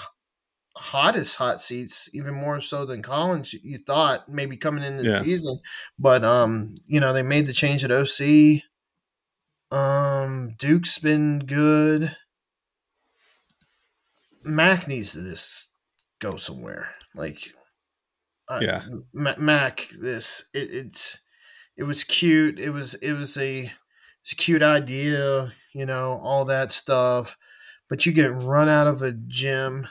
[0.77, 3.53] hottest hot seats, even more so than Collins.
[3.53, 5.23] You thought maybe coming into the yeah.
[5.23, 5.59] season,
[5.99, 8.62] but um, you know they made the change at OC.
[9.77, 12.17] Um, Duke's been good.
[14.47, 15.71] Mack needs to just
[16.21, 16.95] go somewhere.
[17.15, 17.53] Like
[18.61, 18.85] yeah.
[19.13, 21.19] Mack this it, it's
[21.77, 22.59] it was cute.
[22.59, 23.73] It was it was a
[24.23, 27.37] it's a cute idea you know all that stuff.
[27.89, 29.87] But you get run out of a gym.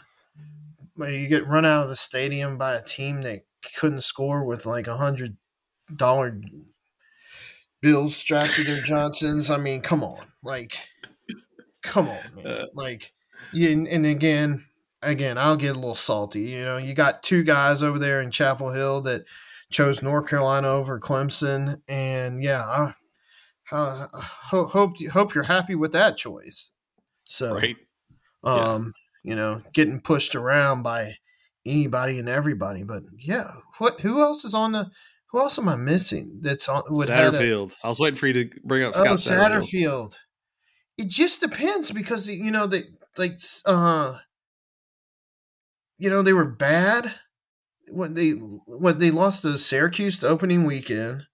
[0.98, 3.46] You get run out of the stadium by a team that
[3.78, 5.38] couldn't score with like a hundred
[5.94, 6.40] dollar
[7.82, 9.50] bills strapped to their johnsons.
[9.50, 10.26] I mean come on.
[10.44, 10.78] Like
[11.84, 12.48] come on man.
[12.48, 13.14] Uh, like
[13.54, 14.66] yeah, and, and again
[15.06, 16.42] again, I'll get a little salty.
[16.42, 19.26] You know, you got two guys over there in Chapel Hill that
[19.72, 22.94] chose North Carolina over Clemson, and yeah, I,
[23.72, 26.72] I hope hope you're happy with that choice.
[27.24, 27.78] So, right.
[28.44, 28.94] um,
[29.24, 29.30] yeah.
[29.30, 31.14] you know, getting pushed around by
[31.66, 34.02] anybody and everybody, but yeah, what?
[34.02, 34.92] Who else is on the?
[35.32, 36.40] Who else am I missing?
[36.42, 37.74] That's on with Satterfield.
[37.84, 39.64] A, I was waiting for you to bring up Scott oh, Satterfield.
[39.64, 40.18] Satterfield.
[40.98, 42.84] It just depends because you know they
[43.18, 44.18] like uh
[45.98, 47.16] you know, they were bad.
[47.90, 51.28] when they when they lost to Syracuse the opening weekend.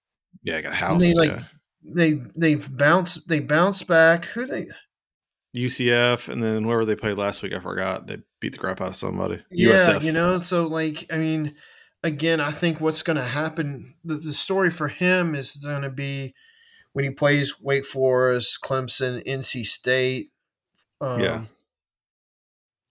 [0.43, 0.91] Yeah, I got house.
[0.93, 1.43] And they like yeah.
[1.83, 4.25] they they've bounced they bounced back.
[4.25, 4.67] Who they
[5.55, 8.07] UCF and then whoever they played last week, I forgot.
[8.07, 9.39] They beat the crap out of somebody.
[9.49, 10.03] Yeah, USF.
[10.03, 11.55] you know, so like I mean,
[12.03, 16.33] again, I think what's gonna happen the, the story for him is gonna be
[16.93, 20.27] when he plays Wake Forest, Clemson, NC State.
[20.99, 21.41] Um, yeah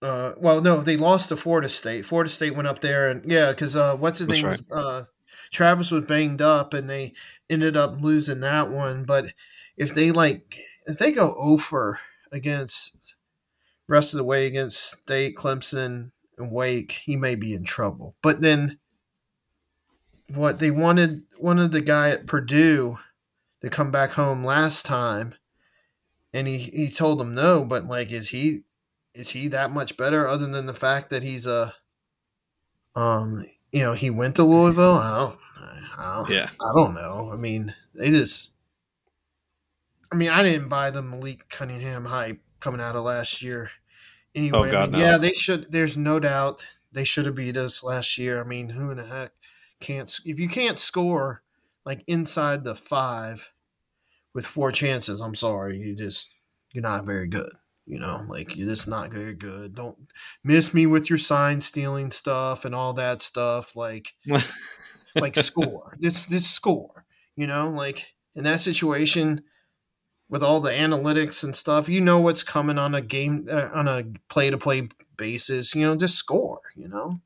[0.01, 2.05] uh, well, no, they lost to Florida State.
[2.05, 4.59] Florida State went up there, and yeah, because uh, what's his That's name right.
[4.69, 5.05] was uh,
[5.51, 7.13] Travis was banged up, and they
[7.49, 9.03] ended up losing that one.
[9.03, 9.33] But
[9.77, 10.55] if they like,
[10.87, 11.99] if they go over
[12.31, 13.15] against
[13.87, 18.15] rest of the way against State, Clemson, and Wake, he may be in trouble.
[18.23, 18.79] But then,
[20.29, 22.97] what they wanted wanted the guy at Purdue
[23.61, 25.35] to come back home last time,
[26.33, 27.63] and he he told them no.
[27.63, 28.61] But like, is he
[29.13, 31.73] is he that much better other than the fact that he's a
[32.95, 34.97] um you know he went to Louisville?
[34.97, 35.39] I don't,
[35.97, 36.49] I don't yeah.
[36.59, 37.29] I don't know.
[37.31, 38.51] I mean they just
[40.11, 43.71] I mean I didn't buy the Malik Cunningham hype coming out of last year
[44.35, 44.69] anyway.
[44.69, 45.11] Oh, God, I mean, no.
[45.11, 48.41] yeah they should there's no doubt they should have beat us last year.
[48.41, 49.31] I mean who in the heck
[49.79, 51.43] can't if you can't score
[51.85, 53.51] like inside the five
[54.33, 56.29] with four chances I'm sorry you just
[56.71, 57.51] you're not very good
[57.85, 59.75] you know, like you're just not very good.
[59.75, 59.97] Don't
[60.43, 63.75] miss me with your sign stealing stuff and all that stuff.
[63.75, 64.13] Like,
[65.15, 65.97] like score.
[65.99, 67.05] This this score.
[67.35, 69.41] You know, like in that situation
[70.29, 73.87] with all the analytics and stuff, you know what's coming on a game uh, on
[73.87, 75.75] a play to play basis.
[75.75, 76.61] You know, just score.
[76.75, 77.17] You know.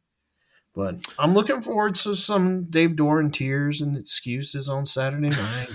[0.74, 5.70] But I'm looking forward to some Dave Doeren tears and excuses on Saturday night.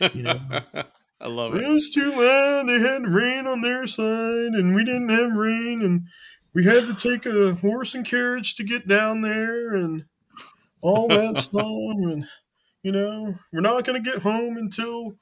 [0.00, 0.40] And, you know,
[1.22, 1.62] I love it.
[1.62, 2.66] It was too loud.
[2.66, 6.08] They had rain on their side, and we didn't have rain, and
[6.52, 10.04] we had to take a horse and carriage to get down there, and
[10.80, 11.64] all that stuff.
[11.64, 12.26] And
[12.82, 15.16] you know, we're not going to get home until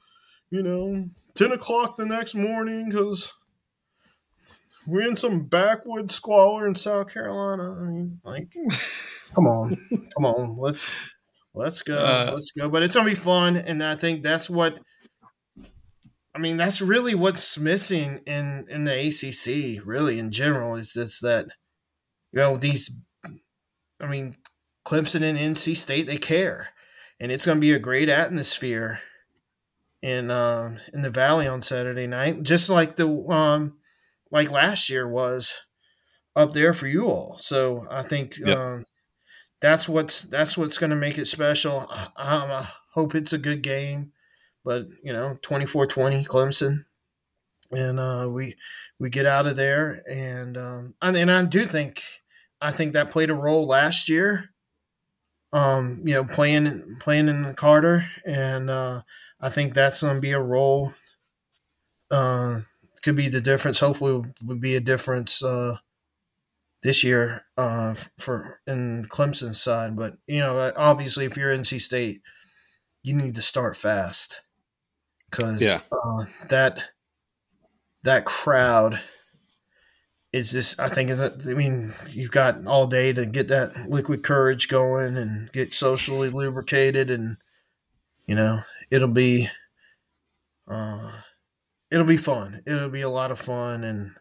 [0.49, 3.33] you know ten o'clock the next morning because
[4.87, 7.79] we're in some backwoods squalor in South Carolina.
[7.79, 8.51] I mean, like,
[9.35, 9.77] come on,
[10.15, 10.91] come on, let's
[11.53, 12.69] let's go, uh, let's go.
[12.69, 14.79] But it's gonna be fun, and I think that's what
[16.33, 21.21] I mean, that's really what's missing in in the ACC, really in general, is just
[21.21, 21.47] that
[22.31, 22.91] you know these.
[23.99, 24.37] I mean,
[24.85, 26.69] Clemson and NC State they care,
[27.19, 28.99] and it's going to be a great atmosphere
[30.01, 33.79] in uh, in the Valley on Saturday night, just like the um,
[34.31, 35.61] like last year was
[36.35, 37.37] up there for you all.
[37.39, 38.57] So I think Yep.
[38.57, 38.85] um,
[39.61, 41.87] that's what's that's what's going to make it special.
[41.89, 44.13] I, I hope it's a good game,
[44.63, 46.85] but you know, 24-20 Clemson,
[47.71, 48.55] and uh, we
[48.99, 52.03] we get out of there, and um, and, I do think
[52.59, 54.49] I think that played a role last year.
[55.53, 59.01] Um, you know, playing playing in Carter, and uh,
[59.39, 60.93] I think that's going to be a role.
[62.09, 62.61] Uh,
[63.03, 63.79] could be the difference.
[63.79, 65.77] Hopefully, would be a difference uh,
[66.83, 69.95] this year uh, for in Clemson's side.
[69.95, 72.21] But you know, obviously, if you're NC State,
[73.03, 74.41] you need to start fast
[75.31, 75.79] because Yeah.
[75.91, 76.83] uh, that
[78.03, 78.99] that crowd
[80.33, 80.79] is just.
[80.79, 81.21] I think is.
[81.21, 86.29] I mean, you've got all day to get that liquid courage going and get socially
[86.29, 87.37] lubricated, and
[88.25, 89.49] you know, it'll be.
[90.67, 91.11] Uh,
[91.89, 92.61] it'll be fun.
[92.65, 94.11] It'll be a lot of fun, and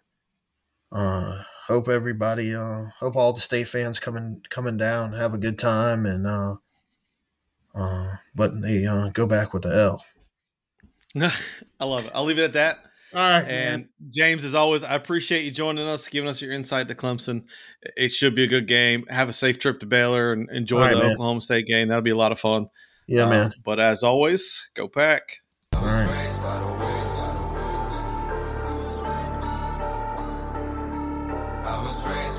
[0.90, 5.58] uh, hope everybody, uh, hope all the state fans coming coming down have a good
[5.58, 6.56] time, and uh,
[7.74, 10.04] uh, but they uh, go back with the L.
[11.80, 12.12] I love it.
[12.14, 12.78] I'll leave it at that.
[13.12, 16.86] All right, And James, as always, I appreciate you joining us, giving us your insight
[16.88, 17.42] to Clemson.
[17.96, 19.04] It should be a good game.
[19.08, 21.12] Have a safe trip to Baylor and enjoy All right, the man.
[21.14, 21.88] Oklahoma State game.
[21.88, 22.66] That'll be a lot of fun.
[23.08, 23.52] yeah, Uh, man.
[23.64, 25.22] But as always, go pack.
[25.74, 26.06] All right.
[26.24, 27.20] Raised by the wolves.
[31.66, 32.29] I was raised by the wolves.